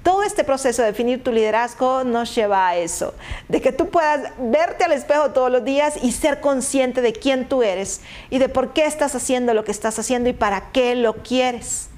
Todo 0.03 0.23
este 0.23 0.45
proceso 0.45 0.83
de 0.83 0.89
definir 0.89 1.23
tu 1.23 1.33
liderazgo 1.33 2.05
nos 2.05 2.35
lleva 2.35 2.69
a 2.69 2.77
eso, 2.77 3.15
de 3.49 3.61
que 3.61 3.73
tú 3.73 3.91
puedas 3.91 4.33
verte 4.39 4.85
al 4.85 4.93
espejo 4.93 5.31
todos 5.31 5.51
los 5.51 5.65
días 5.65 5.95
y 6.03 6.13
ser 6.13 6.41
consciente 6.41 7.01
de 7.01 7.13
quién 7.13 7.49
tú 7.49 7.63
eres 7.63 8.01
y 8.31 8.39
de 8.39 8.49
por 8.49 8.73
qué 8.73 8.87
estás 8.87 9.15
haciendo 9.15 9.55
lo 9.55 9.65
que 9.65 9.71
estás 9.71 9.99
haciendo 9.99 10.29
y 10.29 10.33
para 10.33 10.73
qué 10.73 10.95
lo 10.95 11.15
quieres. 11.23 11.89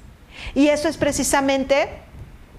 Y 0.53 0.67
eso 0.67 0.87
es 0.87 0.97
precisamente 0.97 1.89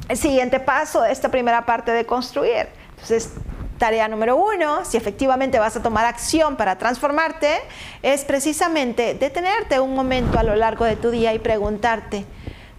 el 0.09 0.16
siguiente 0.16 0.61
paso 0.61 1.02
de 1.02 1.12
esta 1.12 1.30
primera 1.30 1.66
parte 1.66 1.92
de 1.92 2.07
construir. 2.07 2.68
Entonces, 2.92 3.30
tarea 3.78 4.09
número 4.09 4.37
uno, 4.37 4.85
si 4.85 4.97
efectivamente 4.97 5.59
vas 5.59 5.76
a 5.76 5.83
tomar 5.83 6.04
acción 6.04 6.57
para 6.57 6.78
transformarte, 6.78 7.61
es 8.02 8.25
precisamente 8.25 9.14
detenerte 9.14 9.78
un 9.78 9.95
momento 9.95 10.38
a 10.38 10.42
lo 10.42 10.57
largo 10.57 10.85
de 10.85 10.97
tu 10.97 11.11
día 11.11 11.33
y 11.35 11.38
preguntarte, 11.38 12.25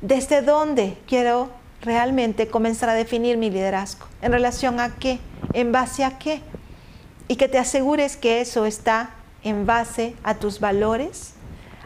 ¿desde 0.02 0.42
dónde 0.42 0.98
quiero 1.08 1.59
realmente 1.82 2.48
comenzar 2.48 2.90
a 2.90 2.94
definir 2.94 3.38
mi 3.38 3.50
liderazgo. 3.50 4.06
¿En 4.22 4.32
relación 4.32 4.80
a 4.80 4.96
qué? 4.96 5.20
¿En 5.54 5.72
base 5.72 6.04
a 6.04 6.18
qué? 6.18 6.42
Y 7.28 7.36
que 7.36 7.48
te 7.48 7.58
asegures 7.58 8.18
que 8.18 8.42
eso 8.42 8.66
está 8.66 9.12
en 9.44 9.66
base 9.66 10.16
a 10.24 10.36
tus 10.36 10.60
valores, 10.60 11.34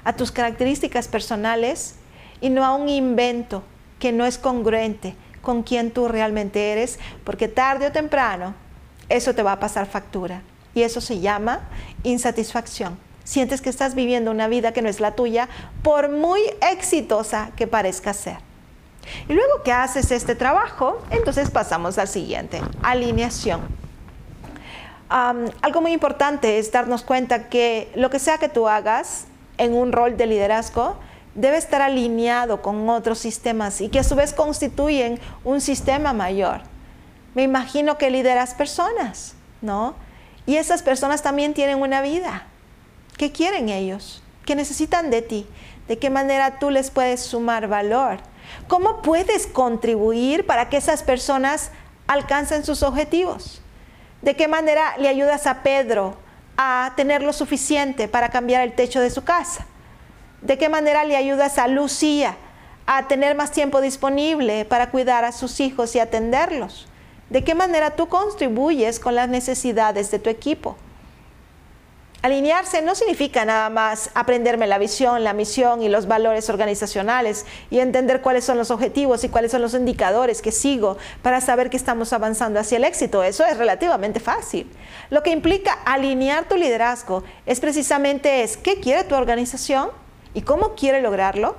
a 0.04 0.16
tus 0.16 0.32
características 0.32 1.08
personales 1.08 1.96
y 2.42 2.50
no 2.50 2.66
a 2.66 2.76
un 2.76 2.90
invento 2.90 3.64
que 4.00 4.12
no 4.12 4.26
es 4.26 4.38
congruente 4.38 5.16
con 5.42 5.64
quien 5.64 5.92
tú 5.92 6.08
realmente 6.08 6.72
eres, 6.72 7.00
porque 7.24 7.48
tarde 7.48 7.88
o 7.88 7.92
temprano 7.92 8.56
eso 9.10 9.36
te 9.36 9.44
va 9.44 9.54
a 9.54 9.60
pasar 9.60 9.86
factura. 9.86 10.42
Y 10.74 10.82
eso 10.82 11.02
se 11.02 11.20
llama 11.20 11.70
insatisfacción. 12.04 12.98
Sientes 13.24 13.62
que 13.62 13.70
estás 13.70 13.94
viviendo 13.94 14.32
una 14.32 14.48
vida 14.48 14.74
que 14.74 14.82
no 14.82 14.90
es 14.90 15.00
la 15.00 15.12
tuya, 15.12 15.48
por 15.84 16.10
muy 16.10 16.42
exitosa 16.72 17.52
que 17.56 17.68
parezca 17.68 18.14
ser. 18.14 18.38
Y 19.28 19.34
luego 19.34 19.64
que 19.64 19.72
haces 19.72 20.12
este 20.12 20.36
trabajo, 20.36 21.02
entonces 21.10 21.50
pasamos 21.52 21.98
al 21.98 22.08
siguiente, 22.08 22.62
alineación. 22.82 23.62
algo 25.10 25.82
muy 25.82 25.92
importante 25.92 26.58
es 26.58 26.72
darnos 26.72 27.04
cuenta 27.04 27.50
que 27.50 27.92
lo 27.96 28.10
que 28.10 28.20
sea 28.20 28.38
que 28.38 28.50
tú 28.50 28.68
hagas 28.68 29.26
en 29.58 29.74
un 29.74 29.92
rol 29.92 30.18
de 30.18 30.26
liderazgo 30.26 30.98
debe 31.36 31.58
estar 31.58 31.82
alineado 31.82 32.62
con 32.62 32.90
otros 32.90 33.20
sistemas 33.20 33.82
y 33.82 33.90
que 33.90 34.00
a 34.00 34.04
su 34.04 34.16
vez 34.16 34.34
constituyen 34.34 35.20
un 35.44 35.62
sistema 35.62 36.14
mayor. 36.14 36.62
Me 37.36 37.44
imagino 37.44 37.98
que 37.98 38.12
lideras 38.12 38.54
personas, 38.54 39.36
¿no? 39.62 39.96
Y 40.46 40.58
esas 40.58 40.84
personas 40.84 41.22
también 41.22 41.54
tienen 41.54 41.82
una 41.82 42.02
vida. 42.02 42.48
¿Qué 43.18 43.32
quieren 43.32 43.70
ellos? 43.70 44.23
¿Qué 44.46 44.56
necesitan 44.56 45.10
de 45.10 45.22
ti? 45.22 45.48
¿De 45.88 45.98
qué 45.98 46.10
manera 46.10 46.60
tú 46.60 46.70
les 46.70 46.92
puedes 46.92 47.22
sumar 47.22 47.68
valor? 47.68 48.20
¿Cómo 48.68 49.02
puedes 49.02 49.48
contribuir 49.48 50.46
para 50.46 50.70
que 50.70 50.78
esas 50.78 51.04
personas 51.04 51.72
alcancen 52.08 52.66
sus 52.66 52.84
objetivos? 52.84 53.62
¿De 54.22 54.36
qué 54.36 54.48
manera 54.48 54.98
le 54.98 55.08
ayudas 55.08 55.48
a 55.48 55.64
Pedro 55.64 56.16
a 56.58 56.94
tener 56.96 57.22
lo 57.24 57.34
suficiente 57.34 58.08
para 58.08 58.30
cambiar 58.30 58.64
el 58.64 58.74
techo 58.74 59.00
de 59.00 59.10
su 59.10 59.24
casa? 59.24 59.66
¿De 60.42 60.58
qué 60.58 60.70
manera 60.70 61.06
le 61.06 61.16
ayudas 61.16 61.58
a 61.58 61.68
Lucía 61.68 62.36
a 62.86 63.08
tener 63.08 63.36
más 63.36 63.52
tiempo 63.52 63.80
disponible 63.80 64.66
para 64.66 64.92
cuidar 64.92 65.24
a 65.24 65.32
sus 65.32 65.60
hijos 65.60 65.96
y 65.96 66.00
atenderlos? 66.00 66.88
¿De 67.30 67.44
qué 67.44 67.56
manera 67.56 67.96
tú 67.96 68.08
contribuyes 68.08 69.00
con 69.00 69.16
las 69.16 69.30
necesidades 69.30 70.12
de 70.12 70.20
tu 70.20 70.30
equipo? 70.30 70.76
Alinearse 72.24 72.82
no 72.82 72.96
significa 72.96 73.44
nada 73.44 73.70
más 73.70 74.10
aprenderme 74.14 74.66
la 74.66 74.78
visión, 74.78 75.26
la 75.26 75.34
misión 75.34 75.82
y 75.82 75.90
los 75.90 76.08
valores 76.08 76.50
organizacionales 76.50 77.46
y 77.70 77.80
entender 77.80 78.22
cuáles 78.22 78.46
son 78.46 78.58
los 78.58 78.72
objetivos 78.72 79.26
y 79.26 79.28
cuáles 79.28 79.52
son 79.52 79.62
los 79.62 79.74
indicadores 79.74 80.42
que 80.42 80.54
sigo 80.54 80.96
para 81.22 81.42
saber 81.42 81.70
que 81.70 81.76
estamos 81.76 82.14
avanzando 82.14 82.62
hacia 82.62 82.78
el 82.78 82.86
éxito. 82.86 83.24
Eso 83.24 83.46
es 83.46 83.58
relativamente 83.58 84.22
fácil. 84.22 84.72
Lo 85.10 85.22
que 85.22 85.32
implica 85.32 85.74
alinear 85.74 86.48
tu 86.48 86.56
liderazgo 86.56 87.26
es 87.46 87.60
precisamente 87.60 88.44
es 88.44 88.56
qué 88.56 88.80
quiere 88.80 89.04
tu 89.04 89.16
organización 89.16 89.90
y 90.34 90.44
cómo 90.44 90.76
quiere 90.76 91.02
lograrlo 91.02 91.58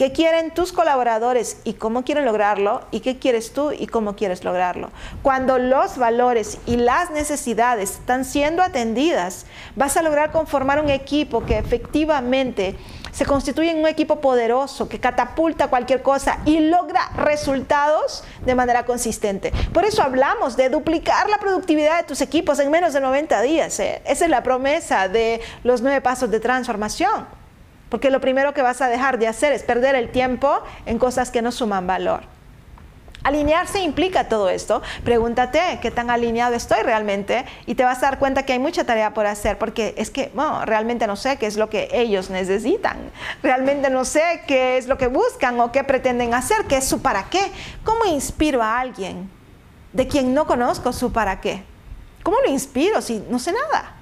¿Qué 0.00 0.12
quieren 0.12 0.54
tus 0.54 0.72
colaboradores 0.72 1.58
y 1.62 1.74
cómo 1.74 2.04
quieren 2.04 2.24
lograrlo? 2.24 2.80
¿Y 2.90 3.00
qué 3.00 3.18
quieres 3.18 3.52
tú 3.52 3.70
y 3.70 3.86
cómo 3.86 4.16
quieres 4.16 4.44
lograrlo? 4.44 4.88
Cuando 5.22 5.58
los 5.58 5.98
valores 5.98 6.56
y 6.64 6.76
las 6.76 7.10
necesidades 7.10 7.90
están 7.96 8.24
siendo 8.24 8.62
atendidas, 8.62 9.44
vas 9.76 9.98
a 9.98 10.02
lograr 10.02 10.32
conformar 10.32 10.82
un 10.82 10.88
equipo 10.88 11.44
que 11.44 11.58
efectivamente 11.58 12.78
se 13.12 13.26
constituye 13.26 13.72
en 13.72 13.80
un 13.80 13.88
equipo 13.88 14.22
poderoso 14.22 14.88
que 14.88 14.98
catapulta 14.98 15.68
cualquier 15.68 16.00
cosa 16.00 16.38
y 16.46 16.60
logra 16.60 17.10
resultados 17.18 18.24
de 18.46 18.54
manera 18.54 18.86
consistente. 18.86 19.52
Por 19.74 19.84
eso 19.84 20.02
hablamos 20.02 20.56
de 20.56 20.70
duplicar 20.70 21.28
la 21.28 21.36
productividad 21.36 21.98
de 21.98 22.04
tus 22.04 22.22
equipos 22.22 22.58
en 22.58 22.70
menos 22.70 22.94
de 22.94 23.02
90 23.02 23.42
días. 23.42 23.78
¿eh? 23.80 24.00
Esa 24.06 24.24
es 24.24 24.30
la 24.30 24.42
promesa 24.42 25.08
de 25.08 25.42
los 25.62 25.82
nueve 25.82 26.00
pasos 26.00 26.30
de 26.30 26.40
transformación. 26.40 27.39
Porque 27.90 28.10
lo 28.10 28.20
primero 28.20 28.54
que 28.54 28.62
vas 28.62 28.80
a 28.80 28.88
dejar 28.88 29.18
de 29.18 29.28
hacer 29.28 29.52
es 29.52 29.62
perder 29.62 29.94
el 29.94 30.10
tiempo 30.10 30.62
en 30.86 30.98
cosas 30.98 31.30
que 31.30 31.42
no 31.42 31.52
suman 31.52 31.86
valor. 31.86 32.22
Alinearse 33.22 33.80
implica 33.80 34.28
todo 34.28 34.48
esto. 34.48 34.80
Pregúntate 35.04 35.78
qué 35.82 35.90
tan 35.90 36.08
alineado 36.08 36.54
estoy 36.54 36.82
realmente 36.82 37.44
y 37.66 37.74
te 37.74 37.84
vas 37.84 37.98
a 37.98 38.06
dar 38.06 38.18
cuenta 38.18 38.44
que 38.44 38.54
hay 38.54 38.58
mucha 38.58 38.84
tarea 38.84 39.12
por 39.12 39.26
hacer 39.26 39.58
porque 39.58 39.92
es 39.98 40.10
que 40.10 40.32
realmente 40.64 41.06
no 41.06 41.16
sé 41.16 41.36
qué 41.36 41.46
es 41.46 41.58
lo 41.58 41.68
que 41.68 41.88
ellos 41.92 42.30
necesitan. 42.30 42.96
Realmente 43.42 43.90
no 43.90 44.06
sé 44.06 44.42
qué 44.46 44.78
es 44.78 44.86
lo 44.86 44.96
que 44.96 45.08
buscan 45.08 45.60
o 45.60 45.70
qué 45.70 45.84
pretenden 45.84 46.32
hacer, 46.32 46.64
qué 46.66 46.78
es 46.78 46.88
su 46.88 47.02
para 47.02 47.24
qué. 47.24 47.52
¿Cómo 47.84 48.06
inspiro 48.06 48.62
a 48.62 48.80
alguien 48.80 49.28
de 49.92 50.06
quien 50.06 50.32
no 50.32 50.46
conozco 50.46 50.92
su 50.94 51.12
para 51.12 51.42
qué? 51.42 51.62
¿Cómo 52.22 52.38
lo 52.40 52.50
inspiro 52.50 53.02
si 53.02 53.22
no 53.28 53.38
sé 53.38 53.52
nada? 53.52 53.96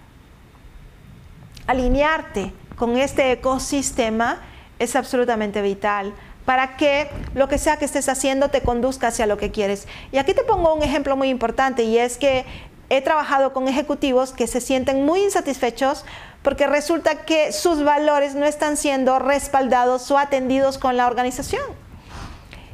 Alinearte 1.66 2.52
con 2.78 2.96
este 2.96 3.32
ecosistema 3.32 4.40
es 4.78 4.96
absolutamente 4.96 5.60
vital 5.60 6.14
para 6.44 6.76
que 6.76 7.10
lo 7.34 7.48
que 7.48 7.58
sea 7.58 7.76
que 7.76 7.84
estés 7.84 8.08
haciendo 8.08 8.48
te 8.48 8.62
conduzca 8.62 9.08
hacia 9.08 9.26
lo 9.26 9.36
que 9.36 9.50
quieres. 9.50 9.86
Y 10.12 10.18
aquí 10.18 10.32
te 10.32 10.44
pongo 10.44 10.72
un 10.72 10.82
ejemplo 10.82 11.14
muy 11.14 11.28
importante 11.28 11.82
y 11.82 11.98
es 11.98 12.16
que 12.16 12.46
he 12.88 13.02
trabajado 13.02 13.52
con 13.52 13.68
ejecutivos 13.68 14.32
que 14.32 14.46
se 14.46 14.62
sienten 14.62 15.04
muy 15.04 15.20
insatisfechos 15.20 16.06
porque 16.42 16.66
resulta 16.66 17.26
que 17.26 17.52
sus 17.52 17.84
valores 17.84 18.34
no 18.34 18.46
están 18.46 18.78
siendo 18.78 19.18
respaldados 19.18 20.10
o 20.10 20.16
atendidos 20.16 20.78
con 20.78 20.96
la 20.96 21.06
organización. 21.06 21.62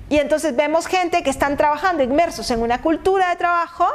Y 0.09 0.19
entonces 0.19 0.55
vemos 0.55 0.87
gente 0.87 1.23
que 1.23 1.31
están 1.31 1.57
trabajando 1.57 2.03
inmersos 2.03 2.51
en 2.51 2.61
una 2.61 2.81
cultura 2.81 3.31
de 3.31 3.37
trabajo 3.37 3.89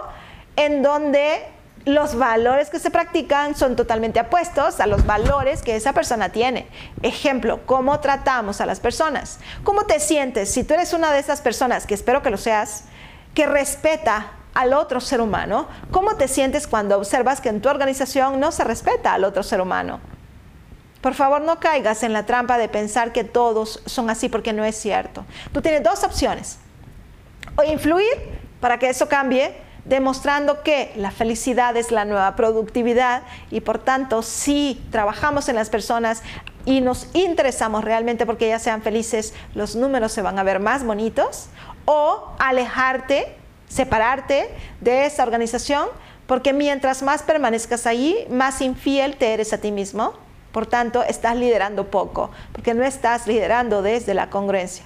en 0.55 0.81
donde 0.81 1.45
los 1.85 2.15
valores 2.15 2.69
que 2.69 2.79
se 2.79 2.91
practican 2.91 3.55
son 3.55 3.75
totalmente 3.75 4.19
apuestos 4.19 4.79
a 4.79 4.87
los 4.87 5.05
valores 5.05 5.61
que 5.61 5.75
esa 5.75 5.93
persona 5.93 6.29
tiene. 6.29 6.67
Ejemplo, 7.01 7.61
¿cómo 7.65 7.99
tratamos 7.99 8.61
a 8.61 8.65
las 8.65 8.79
personas? 8.79 9.39
¿Cómo 9.63 9.85
te 9.85 9.99
sientes 9.99 10.51
si 10.51 10.63
tú 10.63 10.73
eres 10.73 10.93
una 10.93 11.11
de 11.11 11.19
esas 11.19 11.41
personas, 11.41 11.85
que 11.85 11.93
espero 11.93 12.21
que 12.21 12.29
lo 12.29 12.37
seas, 12.37 12.85
que 13.33 13.45
respeta 13.45 14.31
al 14.53 14.73
otro 14.73 14.99
ser 14.99 15.21
humano? 15.21 15.67
¿Cómo 15.91 16.15
te 16.15 16.27
sientes 16.27 16.67
cuando 16.67 16.97
observas 16.97 17.41
que 17.41 17.49
en 17.49 17.61
tu 17.61 17.69
organización 17.69 18.39
no 18.39 18.51
se 18.51 18.63
respeta 18.63 19.13
al 19.13 19.23
otro 19.23 19.43
ser 19.43 19.61
humano? 19.61 19.99
Por 21.01 21.13
favor, 21.13 21.41
no 21.41 21.61
caigas 21.61 22.03
en 22.03 22.11
la 22.11 22.25
trampa 22.25 22.57
de 22.57 22.67
pensar 22.67 23.13
que 23.13 23.23
todos 23.23 23.81
son 23.85 24.09
así 24.09 24.27
porque 24.27 24.51
no 24.51 24.65
es 24.65 24.75
cierto. 24.75 25.25
Tú 25.53 25.61
tienes 25.61 25.81
dos 25.81 26.03
opciones. 26.03 26.59
O 27.55 27.63
influir 27.63 28.11
para 28.59 28.77
que 28.79 28.89
eso 28.89 29.07
cambie 29.07 29.68
demostrando 29.89 30.61
que 30.63 30.93
la 30.95 31.11
felicidad 31.11 31.75
es 31.75 31.91
la 31.91 32.05
nueva 32.05 32.35
productividad 32.35 33.23
y 33.51 33.61
por 33.61 33.79
tanto 33.79 34.21
si 34.21 34.81
trabajamos 34.91 35.49
en 35.49 35.55
las 35.55 35.69
personas 35.69 36.21
y 36.65 36.81
nos 36.81 37.07
interesamos 37.13 37.83
realmente 37.83 38.25
porque 38.25 38.45
ellas 38.45 38.61
sean 38.61 38.83
felices, 38.83 39.33
los 39.55 39.75
números 39.75 40.11
se 40.11 40.21
van 40.21 40.37
a 40.39 40.43
ver 40.43 40.59
más 40.59 40.85
bonitos 40.85 41.47
o 41.85 42.35
alejarte, 42.37 43.35
separarte 43.67 44.49
de 44.79 45.05
esa 45.05 45.23
organización 45.23 45.87
porque 46.27 46.53
mientras 46.53 47.01
más 47.01 47.23
permanezcas 47.23 47.87
allí, 47.87 48.15
más 48.29 48.61
infiel 48.61 49.17
te 49.17 49.33
eres 49.33 49.51
a 49.51 49.57
ti 49.57 49.71
mismo. 49.71 50.13
Por 50.51 50.67
tanto, 50.67 51.03
estás 51.03 51.35
liderando 51.35 51.89
poco, 51.89 52.31
porque 52.51 52.75
no 52.75 52.83
estás 52.83 53.25
liderando 53.27 53.81
desde 53.81 54.13
la 54.13 54.29
congruencia. 54.29 54.83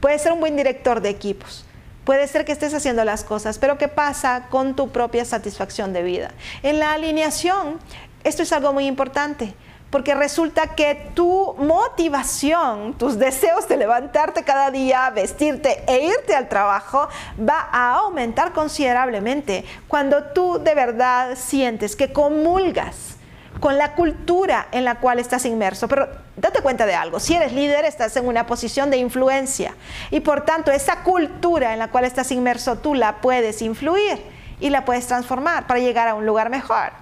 Puedes 0.00 0.22
ser 0.22 0.32
un 0.32 0.40
buen 0.40 0.56
director 0.56 1.00
de 1.00 1.08
equipos, 1.08 1.65
Puede 2.06 2.28
ser 2.28 2.44
que 2.44 2.52
estés 2.52 2.72
haciendo 2.72 3.04
las 3.04 3.24
cosas, 3.24 3.58
pero 3.58 3.78
¿qué 3.78 3.88
pasa 3.88 4.46
con 4.48 4.76
tu 4.76 4.90
propia 4.90 5.24
satisfacción 5.24 5.92
de 5.92 6.04
vida? 6.04 6.30
En 6.62 6.78
la 6.78 6.92
alineación, 6.92 7.80
esto 8.22 8.44
es 8.44 8.52
algo 8.52 8.72
muy 8.72 8.86
importante, 8.86 9.56
porque 9.90 10.14
resulta 10.14 10.76
que 10.76 11.10
tu 11.14 11.56
motivación, 11.58 12.94
tus 12.94 13.18
deseos 13.18 13.66
de 13.66 13.76
levantarte 13.76 14.44
cada 14.44 14.70
día, 14.70 15.10
vestirte 15.10 15.82
e 15.88 16.04
irte 16.04 16.36
al 16.36 16.48
trabajo 16.48 17.08
va 17.40 17.68
a 17.72 17.94
aumentar 17.96 18.52
considerablemente 18.52 19.64
cuando 19.88 20.26
tú 20.26 20.60
de 20.62 20.76
verdad 20.76 21.36
sientes 21.36 21.96
que 21.96 22.12
comulgas 22.12 23.16
con 23.60 23.78
la 23.78 23.94
cultura 23.94 24.68
en 24.72 24.84
la 24.84 24.96
cual 24.96 25.18
estás 25.18 25.44
inmerso. 25.44 25.88
Pero 25.88 26.08
date 26.36 26.60
cuenta 26.60 26.86
de 26.86 26.94
algo, 26.94 27.20
si 27.20 27.34
eres 27.34 27.52
líder 27.52 27.84
estás 27.84 28.16
en 28.16 28.26
una 28.26 28.46
posición 28.46 28.90
de 28.90 28.98
influencia 28.98 29.74
y 30.10 30.20
por 30.20 30.44
tanto 30.44 30.70
esa 30.70 31.02
cultura 31.02 31.72
en 31.72 31.78
la 31.78 31.88
cual 31.88 32.04
estás 32.04 32.30
inmerso 32.32 32.76
tú 32.76 32.94
la 32.94 33.20
puedes 33.20 33.62
influir 33.62 34.22
y 34.60 34.70
la 34.70 34.84
puedes 34.84 35.06
transformar 35.06 35.66
para 35.66 35.80
llegar 35.80 36.08
a 36.08 36.14
un 36.14 36.26
lugar 36.26 36.50
mejor. 36.50 36.92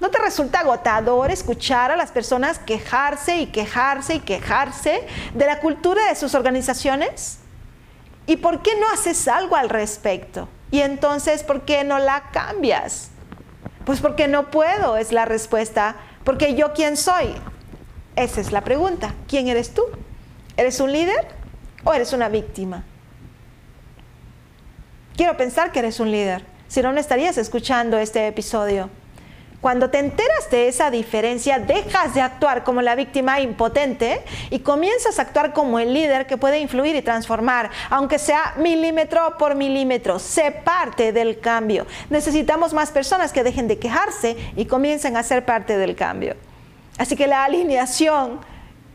¿No 0.00 0.10
te 0.10 0.18
resulta 0.18 0.60
agotador 0.60 1.30
escuchar 1.30 1.90
a 1.90 1.96
las 1.96 2.10
personas 2.10 2.58
quejarse 2.58 3.36
y 3.36 3.46
quejarse 3.46 4.16
y 4.16 4.20
quejarse 4.20 5.06
de 5.32 5.46
la 5.46 5.60
cultura 5.60 6.08
de 6.08 6.16
sus 6.16 6.34
organizaciones? 6.34 7.38
¿Y 8.26 8.36
por 8.36 8.62
qué 8.62 8.72
no 8.78 8.86
haces 8.92 9.28
algo 9.28 9.56
al 9.56 9.68
respecto? 9.68 10.48
Y 10.70 10.80
entonces, 10.80 11.42
¿por 11.42 11.62
qué 11.62 11.84
no 11.84 11.98
la 11.98 12.30
cambias? 12.32 13.10
Pues 13.84 14.00
porque 14.00 14.28
no 14.28 14.50
puedo, 14.50 14.96
es 14.96 15.12
la 15.12 15.24
respuesta. 15.24 15.96
Porque 16.24 16.54
yo 16.54 16.72
quién 16.72 16.96
soy. 16.96 17.34
Esa 18.16 18.40
es 18.40 18.52
la 18.52 18.62
pregunta. 18.62 19.14
¿Quién 19.28 19.48
eres 19.48 19.74
tú? 19.74 19.82
¿Eres 20.56 20.80
un 20.80 20.92
líder 20.92 21.26
o 21.84 21.92
eres 21.92 22.12
una 22.12 22.28
víctima? 22.28 22.84
Quiero 25.16 25.36
pensar 25.36 25.70
que 25.70 25.80
eres 25.80 26.00
un 26.00 26.10
líder. 26.10 26.44
Si 26.68 26.82
no, 26.82 26.92
no 26.92 26.98
estarías 26.98 27.38
escuchando 27.38 27.98
este 27.98 28.26
episodio. 28.26 28.90
Cuando 29.64 29.88
te 29.88 29.98
enteras 29.98 30.50
de 30.50 30.68
esa 30.68 30.90
diferencia, 30.90 31.58
dejas 31.58 32.12
de 32.12 32.20
actuar 32.20 32.64
como 32.64 32.82
la 32.82 32.94
víctima 32.94 33.40
impotente 33.40 34.22
y 34.50 34.58
comienzas 34.58 35.18
a 35.18 35.22
actuar 35.22 35.54
como 35.54 35.78
el 35.78 35.94
líder 35.94 36.26
que 36.26 36.36
puede 36.36 36.60
influir 36.60 36.94
y 36.94 37.00
transformar, 37.00 37.70
aunque 37.88 38.18
sea 38.18 38.52
milímetro 38.58 39.38
por 39.38 39.54
milímetro. 39.54 40.18
Sé 40.18 40.50
parte 40.50 41.14
del 41.14 41.40
cambio. 41.40 41.86
Necesitamos 42.10 42.74
más 42.74 42.90
personas 42.90 43.32
que 43.32 43.42
dejen 43.42 43.66
de 43.66 43.78
quejarse 43.78 44.36
y 44.54 44.66
comiencen 44.66 45.16
a 45.16 45.22
ser 45.22 45.46
parte 45.46 45.78
del 45.78 45.96
cambio. 45.96 46.36
Así 46.98 47.16
que 47.16 47.26
la 47.26 47.42
alineación 47.44 48.40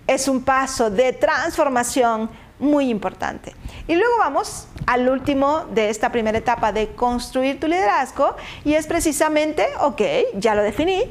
es 0.06 0.28
un 0.28 0.44
paso 0.44 0.92
de 0.92 1.14
transformación 1.14 2.30
muy 2.60 2.92
importante. 2.92 3.56
Y 3.88 3.96
luego 3.96 4.20
vamos 4.20 4.68
al 4.86 5.10
último 5.10 5.66
de 5.72 5.90
esta 5.90 6.12
primera 6.12 6.38
etapa 6.38 6.72
de 6.72 6.90
construir 6.90 7.60
tu 7.60 7.68
liderazgo 7.68 8.36
y 8.66 8.74
es 8.74 8.88
precisamente, 8.88 9.68
ok, 9.82 10.02
ya 10.36 10.56
lo 10.56 10.64
definí, 10.64 11.04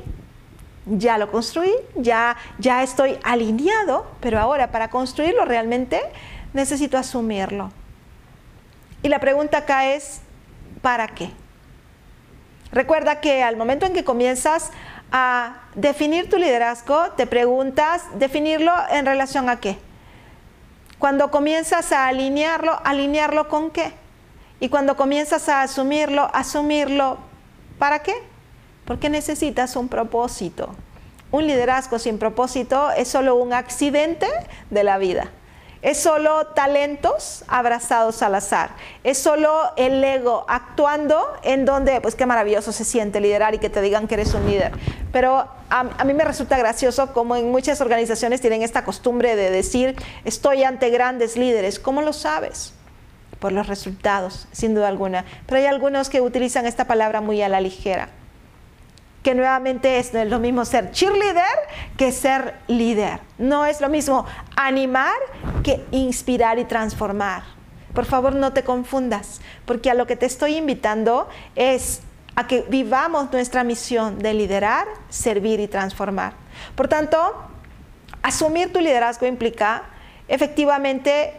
ya 0.87 1.19
lo 1.19 1.31
construí, 1.31 1.73
ya, 1.95 2.37
ya 2.59 2.83
estoy 2.83 3.19
alineado, 3.23 4.07
pero 4.21 4.39
ahora 4.39 4.71
para 4.71 4.91
construirlo 4.91 5.45
realmente 5.45 6.01
necesito 6.53 6.97
asumirlo. 6.97 7.71
Y 9.03 9.09
la 9.09 9.21
pregunta 9.21 9.59
acá 9.59 9.93
es, 9.93 10.21
¿para 10.83 11.09
qué? 11.09 11.31
Recuerda 12.73 13.21
que 13.21 13.43
al 13.43 13.57
momento 13.57 13.87
en 13.87 13.93
que 13.93 14.05
comienzas 14.05 14.71
a 15.11 15.63
definir 15.75 16.29
tu 16.29 16.37
liderazgo, 16.37 17.11
te 17.17 17.27
preguntas, 17.27 18.03
¿definirlo 18.19 18.73
en 18.91 19.07
relación 19.07 19.49
a 19.49 19.61
qué? 19.61 19.79
Cuando 20.99 21.31
comienzas 21.31 21.93
a 21.93 22.09
alinearlo, 22.09 22.81
alinearlo 22.85 23.49
con 23.49 23.71
qué? 23.71 23.93
Y 24.61 24.69
cuando 24.69 24.97
comienzas 24.97 25.49
a 25.49 25.63
asumirlo, 25.63 26.29
asumirlo, 26.35 27.19
¿para 27.79 28.01
qué? 28.01 28.15
Porque 28.85 29.09
necesitas 29.09 29.77
un 29.77 29.89
propósito. 29.89 30.75
Un 31.31 31.47
liderazgo 31.47 31.99
sin 31.99 32.19
propósito 32.19 32.91
es 32.91 33.09
solo 33.09 33.37
un 33.37 33.53
accidente 33.53 34.27
de 34.71 34.83
la 34.83 34.99
vida. 34.99 35.31
Es 35.81 35.99
solo 35.99 36.47
talentos 36.49 37.45
abrazados 37.47 38.23
al 38.23 38.35
azar. 38.35 38.71
Es 39.05 39.19
solo 39.19 39.73
el 39.77 40.03
ego 40.03 40.45
actuando 40.49 41.25
en 41.43 41.65
donde, 41.65 42.01
pues 42.01 42.17
qué 42.17 42.27
maravilloso 42.27 42.73
se 42.73 42.85
siente 42.85 43.21
liderar 43.21 43.55
y 43.55 43.59
que 43.59 43.71
te 43.71 43.81
digan 43.81 44.09
que 44.09 44.15
eres 44.15 44.35
un 44.35 44.45
líder. 44.47 44.73
Pero 45.13 45.47
a, 45.71 46.05
mí 46.05 46.15
me 46.15 46.25
resulta 46.25 46.59
gracioso 46.59 47.13
como 47.13 47.37
en 47.37 47.51
muchas 47.51 47.81
organizaciones 47.81 48.41
tienen 48.41 48.63
esta 48.63 48.85
costumbre 48.85 49.37
de 49.37 49.51
decir, 49.51 49.95
estoy 50.25 50.65
ante 50.65 50.91
grandes 50.91 51.37
líderes. 51.37 51.79
¿Cómo 51.79 52.03
lo 52.03 52.13
sabes? 52.13 52.73
Por 53.39 53.53
los 53.53 53.69
resultados, 53.69 54.49
sin 54.51 54.75
duda 54.75 54.89
alguna. 54.89 55.25
Pero 55.47 55.61
hay 55.61 55.67
algunos 55.67 56.09
que 56.09 56.21
utilizan 56.21 56.67
esta 56.67 56.87
palabra 56.87 57.21
muy 57.21 57.41
a 57.43 57.49
la 57.49 57.61
ligera 57.61 58.09
que 59.23 59.35
nuevamente 59.35 59.99
es, 59.99 60.13
lo 60.15 60.39
mismo 60.39 60.65
ser 60.65 60.91
cheerleader 60.91 61.45
que 61.97 62.13
ser 62.13 62.55
líder. 62.67 63.21
No 63.37 63.67
es 63.67 63.81
lo 63.81 63.89
mismo 63.89 64.25
animar 64.57 65.17
que 65.63 65.85
inspirar 65.91 66.59
y 66.59 66.65
transformar. 66.65 67.43
Por 67.95 68.05
favor, 68.05 68.35
no 68.35 68.53
te 68.53 68.63
confundas, 68.63 69.41
porque 69.65 69.91
a 69.91 69.95
lo 69.95 70.07
que 70.07 70.17
te 70.17 70.27
estoy 70.27 70.57
invitando 70.57 71.29
es 71.57 72.03
a 72.37 72.47
que 72.47 72.65
vivamos 72.69 73.33
nuestra 73.33 73.65
misión 73.65 74.21
de 74.21 74.35
liderar, 74.35 74.87
servir 75.09 75.59
y 75.59 75.67
transformar. 75.67 76.35
Por 76.77 76.87
tanto, 76.87 77.35
asumir 78.23 78.73
tu 78.73 78.81
liderazgo 78.81 79.27
implica 79.27 79.83
efectivamente 80.29 81.35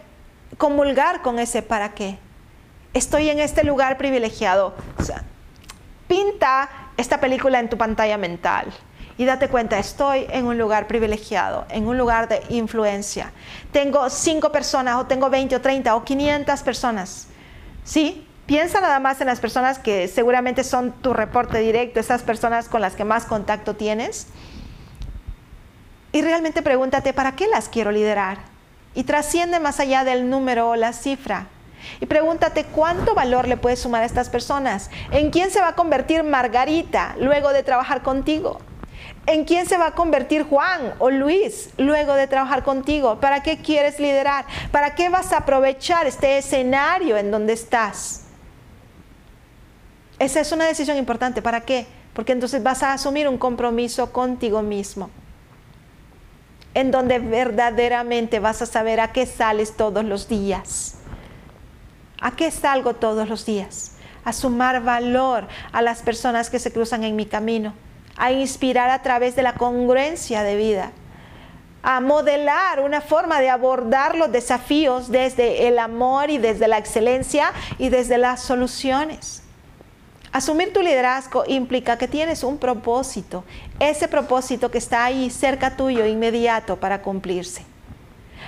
comulgar 0.58 1.22
con 1.22 1.40
ese 1.40 1.62
para 1.62 1.94
qué. 1.94 2.18
Estoy 2.94 3.30
en 3.30 3.40
este 3.40 3.64
lugar 3.64 3.98
privilegiado. 3.98 4.74
pinta 6.08 6.70
esta 7.00 7.20
película 7.20 7.60
en 7.60 7.70
tu 7.70 7.78
pantalla 7.78 8.18
mental 8.18 8.74
y 9.18 9.26
date 9.26 9.50
cuenta, 9.50 9.80
estoy 9.80 10.28
en 10.30 10.46
un 10.46 10.58
lugar 10.58 10.88
privilegiado, 10.88 11.66
en 11.70 11.88
un 11.88 11.98
lugar 11.98 12.30
de 12.30 12.42
influencia. 12.50 13.32
Tengo 13.72 14.10
cinco 14.10 14.52
personas 14.52 14.96
o 14.96 15.06
tengo 15.06 15.30
20 15.30 15.56
o 15.56 15.62
30 15.62 15.96
o 15.96 16.04
500 16.04 16.62
personas. 16.64 17.28
¿Sí? 17.84 18.26
Piensa 18.46 18.82
nada 18.82 19.00
más 19.00 19.20
en 19.22 19.28
las 19.28 19.40
personas 19.40 19.78
que 19.78 20.08
seguramente 20.08 20.64
son 20.64 20.92
tu 20.92 21.14
reporte 21.14 21.60
directo, 21.60 22.00
esas 22.00 22.22
personas 22.22 22.70
con 22.70 22.82
las 22.82 22.96
que 22.96 23.04
más 23.04 23.26
contacto 23.26 23.76
tienes. 23.76 24.28
Y 26.12 26.22
realmente 26.22 26.62
pregúntate, 26.62 27.14
¿para 27.14 27.36
qué 27.36 27.48
las 27.48 27.70
quiero 27.70 27.92
liderar? 27.92 28.40
Y 28.96 29.04
trasciende 29.04 29.60
más 29.60 29.80
allá 29.80 30.04
del 30.04 30.30
número 30.30 30.70
o 30.70 30.76
la 30.76 30.94
cifra. 30.94 31.48
Y 32.00 32.06
pregúntate 32.06 32.66
cuánto 32.66 33.16
valor 33.16 33.48
le 33.48 33.58
puedes 33.58 33.80
sumar 33.80 34.04
a 34.04 34.06
estas 34.06 34.30
personas. 34.30 34.90
¿En 35.12 35.32
quién 35.32 35.52
se 35.52 35.62
va 35.62 35.70
a 35.70 35.76
convertir 35.76 36.24
Margarita 36.24 37.16
luego 37.20 37.54
de 37.54 37.64
trabajar 37.64 38.02
contigo? 38.02 38.60
¿En 39.26 39.46
quién 39.46 39.68
se 39.68 39.78
va 39.78 39.88
a 39.88 39.92
convertir 39.92 40.44
Juan 40.44 40.94
o 40.98 41.10
Luis 41.10 41.70
luego 41.78 42.16
de 42.16 42.28
trabajar 42.28 42.64
contigo? 42.64 43.20
¿Para 43.20 43.44
qué 43.44 43.58
quieres 43.58 44.00
liderar? 44.00 44.46
¿Para 44.72 44.96
qué 44.96 45.10
vas 45.10 45.34
a 45.34 45.38
aprovechar 45.38 46.08
este 46.08 46.38
escenario 46.38 47.18
en 47.18 47.30
donde 47.30 47.54
estás? 47.54 48.26
Esa 50.18 50.42
es 50.42 50.52
una 50.52 50.66
decisión 50.66 50.98
importante. 50.98 51.42
¿Para 51.42 51.62
qué? 51.62 51.86
Porque 52.14 52.34
entonces 52.34 52.62
vas 52.64 52.84
a 52.84 52.94
asumir 52.94 53.28
un 53.28 53.38
compromiso 53.38 54.12
contigo 54.12 54.62
mismo. 54.62 55.10
En 56.74 56.92
donde 56.92 57.20
verdaderamente 57.20 58.40
vas 58.40 58.62
a 58.62 58.66
saber 58.66 59.00
a 59.00 59.12
qué 59.12 59.26
sales 59.26 59.78
todos 59.78 60.04
los 60.04 60.28
días. 60.28 60.99
¿A 62.22 62.32
qué 62.32 62.52
salgo 62.52 62.96
todos 62.96 63.30
los 63.30 63.46
días? 63.46 63.94
A 64.26 64.34
sumar 64.34 64.84
valor 64.84 65.48
a 65.72 65.82
las 65.82 66.02
personas 66.02 66.50
que 66.50 66.60
se 66.60 66.74
cruzan 66.74 67.04
en 67.04 67.16
mi 67.16 67.26
camino, 67.26 67.74
a 68.18 68.32
inspirar 68.32 68.90
a 68.90 69.02
través 69.02 69.36
de 69.36 69.44
la 69.44 69.54
congruencia 69.54 70.44
de 70.44 70.58
vida, 70.58 70.92
a 71.82 72.02
modelar 72.02 72.82
una 72.82 73.00
forma 73.00 73.40
de 73.40 73.50
abordar 73.50 74.16
los 74.16 74.32
desafíos 74.32 75.10
desde 75.10 75.68
el 75.68 75.80
amor 75.80 76.30
y 76.30 76.38
desde 76.38 76.68
la 76.68 76.78
excelencia 76.78 77.54
y 77.78 77.90
desde 77.90 78.18
las 78.18 78.42
soluciones. 78.42 79.44
Asumir 80.32 80.74
tu 80.74 80.82
liderazgo 80.82 81.44
implica 81.48 81.98
que 81.98 82.08
tienes 82.08 82.44
un 82.44 82.60
propósito, 82.60 83.46
ese 83.80 84.08
propósito 84.08 84.70
que 84.70 84.78
está 84.78 85.06
ahí 85.06 85.30
cerca 85.30 85.76
tuyo, 85.76 86.06
inmediato 86.06 86.76
para 86.76 87.02
cumplirse. 87.02 87.66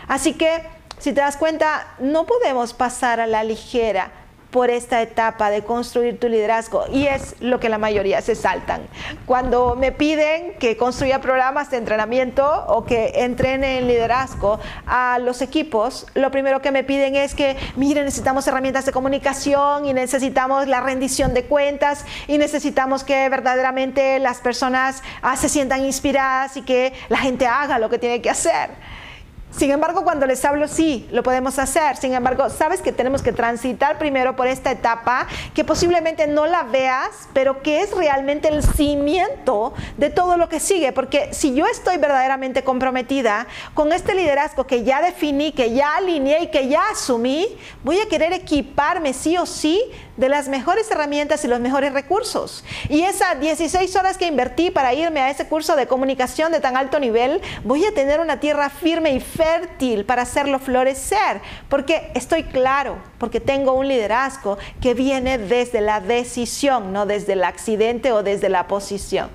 Así 0.07 0.33
que 0.33 0.61
si 1.01 1.13
te 1.13 1.21
das 1.21 1.35
cuenta, 1.35 1.95
no 1.99 2.27
podemos 2.27 2.73
pasar 2.73 3.19
a 3.19 3.25
la 3.25 3.43
ligera 3.43 4.11
por 4.51 4.69
esta 4.69 5.01
etapa 5.01 5.49
de 5.49 5.63
construir 5.63 6.19
tu 6.19 6.29
liderazgo 6.29 6.83
y 6.91 7.07
es 7.07 7.35
lo 7.39 7.59
que 7.59 7.69
la 7.69 7.79
mayoría 7.79 8.21
se 8.21 8.35
saltan. 8.35 8.81
Cuando 9.25 9.75
me 9.75 9.91
piden 9.91 10.53
que 10.59 10.77
construya 10.77 11.19
programas 11.21 11.71
de 11.71 11.77
entrenamiento 11.77 12.65
o 12.67 12.85
que 12.85 13.13
entrene 13.15 13.79
en 13.79 13.87
liderazgo 13.87 14.59
a 14.85 15.17
los 15.19 15.41
equipos, 15.41 16.05
lo 16.13 16.29
primero 16.29 16.61
que 16.61 16.71
me 16.71 16.83
piden 16.83 17.15
es 17.15 17.33
que, 17.33 17.57
mire, 17.77 18.03
necesitamos 18.03 18.45
herramientas 18.47 18.85
de 18.85 18.91
comunicación 18.91 19.85
y 19.85 19.93
necesitamos 19.93 20.67
la 20.67 20.81
rendición 20.81 21.33
de 21.33 21.45
cuentas 21.45 22.05
y 22.27 22.37
necesitamos 22.37 23.03
que 23.03 23.27
verdaderamente 23.27 24.19
las 24.19 24.37
personas 24.37 25.01
ah, 25.23 25.35
se 25.35 25.49
sientan 25.49 25.83
inspiradas 25.83 26.57
y 26.57 26.61
que 26.61 26.93
la 27.09 27.17
gente 27.17 27.47
haga 27.47 27.79
lo 27.79 27.89
que 27.89 27.97
tiene 27.97 28.21
que 28.21 28.29
hacer. 28.29 28.69
Sin 29.51 29.69
embargo, 29.69 30.03
cuando 30.03 30.25
les 30.25 30.43
hablo, 30.45 30.67
sí, 30.67 31.07
lo 31.11 31.23
podemos 31.23 31.59
hacer. 31.59 31.97
Sin 31.97 32.13
embargo, 32.13 32.49
sabes 32.49 32.81
que 32.81 32.91
tenemos 32.91 33.21
que 33.21 33.33
transitar 33.33 33.97
primero 33.97 34.35
por 34.35 34.47
esta 34.47 34.71
etapa 34.71 35.27
que 35.53 35.65
posiblemente 35.65 36.25
no 36.25 36.47
la 36.47 36.63
veas, 36.63 37.29
pero 37.33 37.61
que 37.61 37.81
es 37.81 37.91
realmente 37.91 38.47
el 38.47 38.63
cimiento 38.63 39.73
de 39.97 40.09
todo 40.09 40.37
lo 40.37 40.47
que 40.47 40.59
sigue. 40.59 40.93
Porque 40.93 41.33
si 41.33 41.53
yo 41.53 41.65
estoy 41.65 41.97
verdaderamente 41.97 42.63
comprometida 42.63 43.45
con 43.73 43.91
este 43.91 44.15
liderazgo 44.15 44.65
que 44.65 44.83
ya 44.83 45.01
definí, 45.01 45.51
que 45.51 45.73
ya 45.73 45.97
alineé 45.97 46.43
y 46.43 46.47
que 46.47 46.69
ya 46.69 46.81
asumí, 46.91 47.47
voy 47.83 47.99
a 47.99 48.07
querer 48.07 48.33
equiparme 48.33 49.13
sí 49.13 49.37
o 49.37 49.45
sí 49.45 49.83
de 50.17 50.29
las 50.29 50.47
mejores 50.47 50.89
herramientas 50.91 51.43
y 51.43 51.47
los 51.47 51.59
mejores 51.59 51.93
recursos. 51.93 52.63
Y 52.89 53.01
esas 53.01 53.39
16 53.39 53.95
horas 53.95 54.17
que 54.17 54.27
invertí 54.27 54.71
para 54.71 54.93
irme 54.93 55.21
a 55.21 55.29
ese 55.29 55.47
curso 55.47 55.75
de 55.75 55.87
comunicación 55.87 56.51
de 56.51 56.59
tan 56.59 56.77
alto 56.77 56.99
nivel, 56.99 57.41
voy 57.63 57.85
a 57.85 57.93
tener 57.93 58.19
una 58.19 58.39
tierra 58.39 58.69
firme 58.69 59.13
y 59.13 59.19
fértil 59.19 60.05
para 60.05 60.23
hacerlo 60.23 60.59
florecer, 60.59 61.41
porque 61.69 62.11
estoy 62.13 62.43
claro, 62.43 62.97
porque 63.17 63.39
tengo 63.39 63.73
un 63.73 63.87
liderazgo 63.87 64.57
que 64.81 64.93
viene 64.93 65.37
desde 65.37 65.81
la 65.81 66.01
decisión, 66.01 66.93
no 66.93 67.05
desde 67.05 67.33
el 67.33 67.43
accidente 67.43 68.11
o 68.11 68.23
desde 68.23 68.49
la 68.49 68.67
posición. 68.67 69.29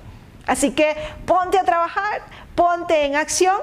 Así 0.45 0.71
que 0.71 0.95
ponte 1.25 1.59
a 1.59 1.63
trabajar, 1.63 2.21
ponte 2.55 3.05
en 3.05 3.15
acción 3.15 3.57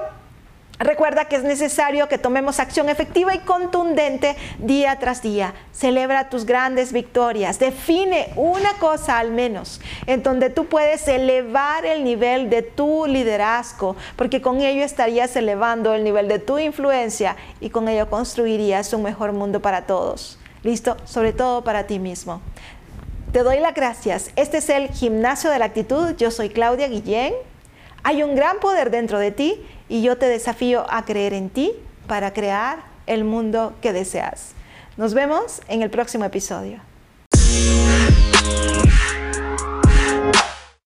Recuerda 0.79 1.25
que 1.25 1.37
es 1.37 1.43
necesario 1.43 2.09
que 2.09 2.17
tomemos 2.17 2.59
acción 2.59 2.89
efectiva 2.89 3.33
y 3.33 3.39
contundente 3.39 4.35
día 4.59 4.97
tras 4.99 5.21
día. 5.21 5.53
Celebra 5.71 6.29
tus 6.29 6.45
grandes 6.45 6.91
victorias. 6.91 7.59
Define 7.59 8.33
una 8.35 8.73
cosa 8.73 9.19
al 9.19 9.31
menos 9.31 9.79
en 10.05 10.21
donde 10.21 10.49
tú 10.49 10.65
puedes 10.65 11.07
elevar 11.07 11.85
el 11.85 12.03
nivel 12.03 12.49
de 12.49 12.61
tu 12.61 13.05
liderazgo, 13.05 13.95
porque 14.17 14.41
con 14.41 14.59
ello 14.59 14.83
estarías 14.83 15.35
elevando 15.37 15.93
el 15.93 16.03
nivel 16.03 16.27
de 16.27 16.39
tu 16.39 16.59
influencia 16.59 17.37
y 17.61 17.69
con 17.69 17.87
ello 17.87 18.09
construirías 18.09 18.91
un 18.93 19.03
mejor 19.03 19.31
mundo 19.31 19.61
para 19.61 19.85
todos. 19.85 20.37
¿Listo? 20.63 20.97
Sobre 21.05 21.31
todo 21.31 21.63
para 21.63 21.87
ti 21.87 21.99
mismo. 21.99 22.41
Te 23.31 23.43
doy 23.43 23.59
las 23.59 23.75
gracias. 23.75 24.31
Este 24.35 24.57
es 24.57 24.69
el 24.69 24.89
Gimnasio 24.89 25.51
de 25.51 25.59
la 25.59 25.65
Actitud. 25.65 26.15
Yo 26.17 26.31
soy 26.31 26.49
Claudia 26.49 26.87
Guillén. 26.87 27.33
Hay 28.07 28.21
un 28.21 28.35
gran 28.35 28.59
poder 28.59 28.91
dentro 28.91 29.17
de 29.17 29.31
ti 29.31 29.59
y 29.89 30.03
yo 30.03 30.15
te 30.15 30.27
desafío 30.27 30.85
a 30.91 31.05
creer 31.05 31.33
en 31.33 31.49
ti 31.49 31.71
para 32.05 32.33
crear 32.33 32.83
el 33.07 33.23
mundo 33.23 33.73
que 33.81 33.93
deseas. 33.93 34.51
Nos 34.95 35.15
vemos 35.15 35.61
en 35.69 35.81
el 35.81 35.89
próximo 35.89 36.23
episodio. 36.23 36.81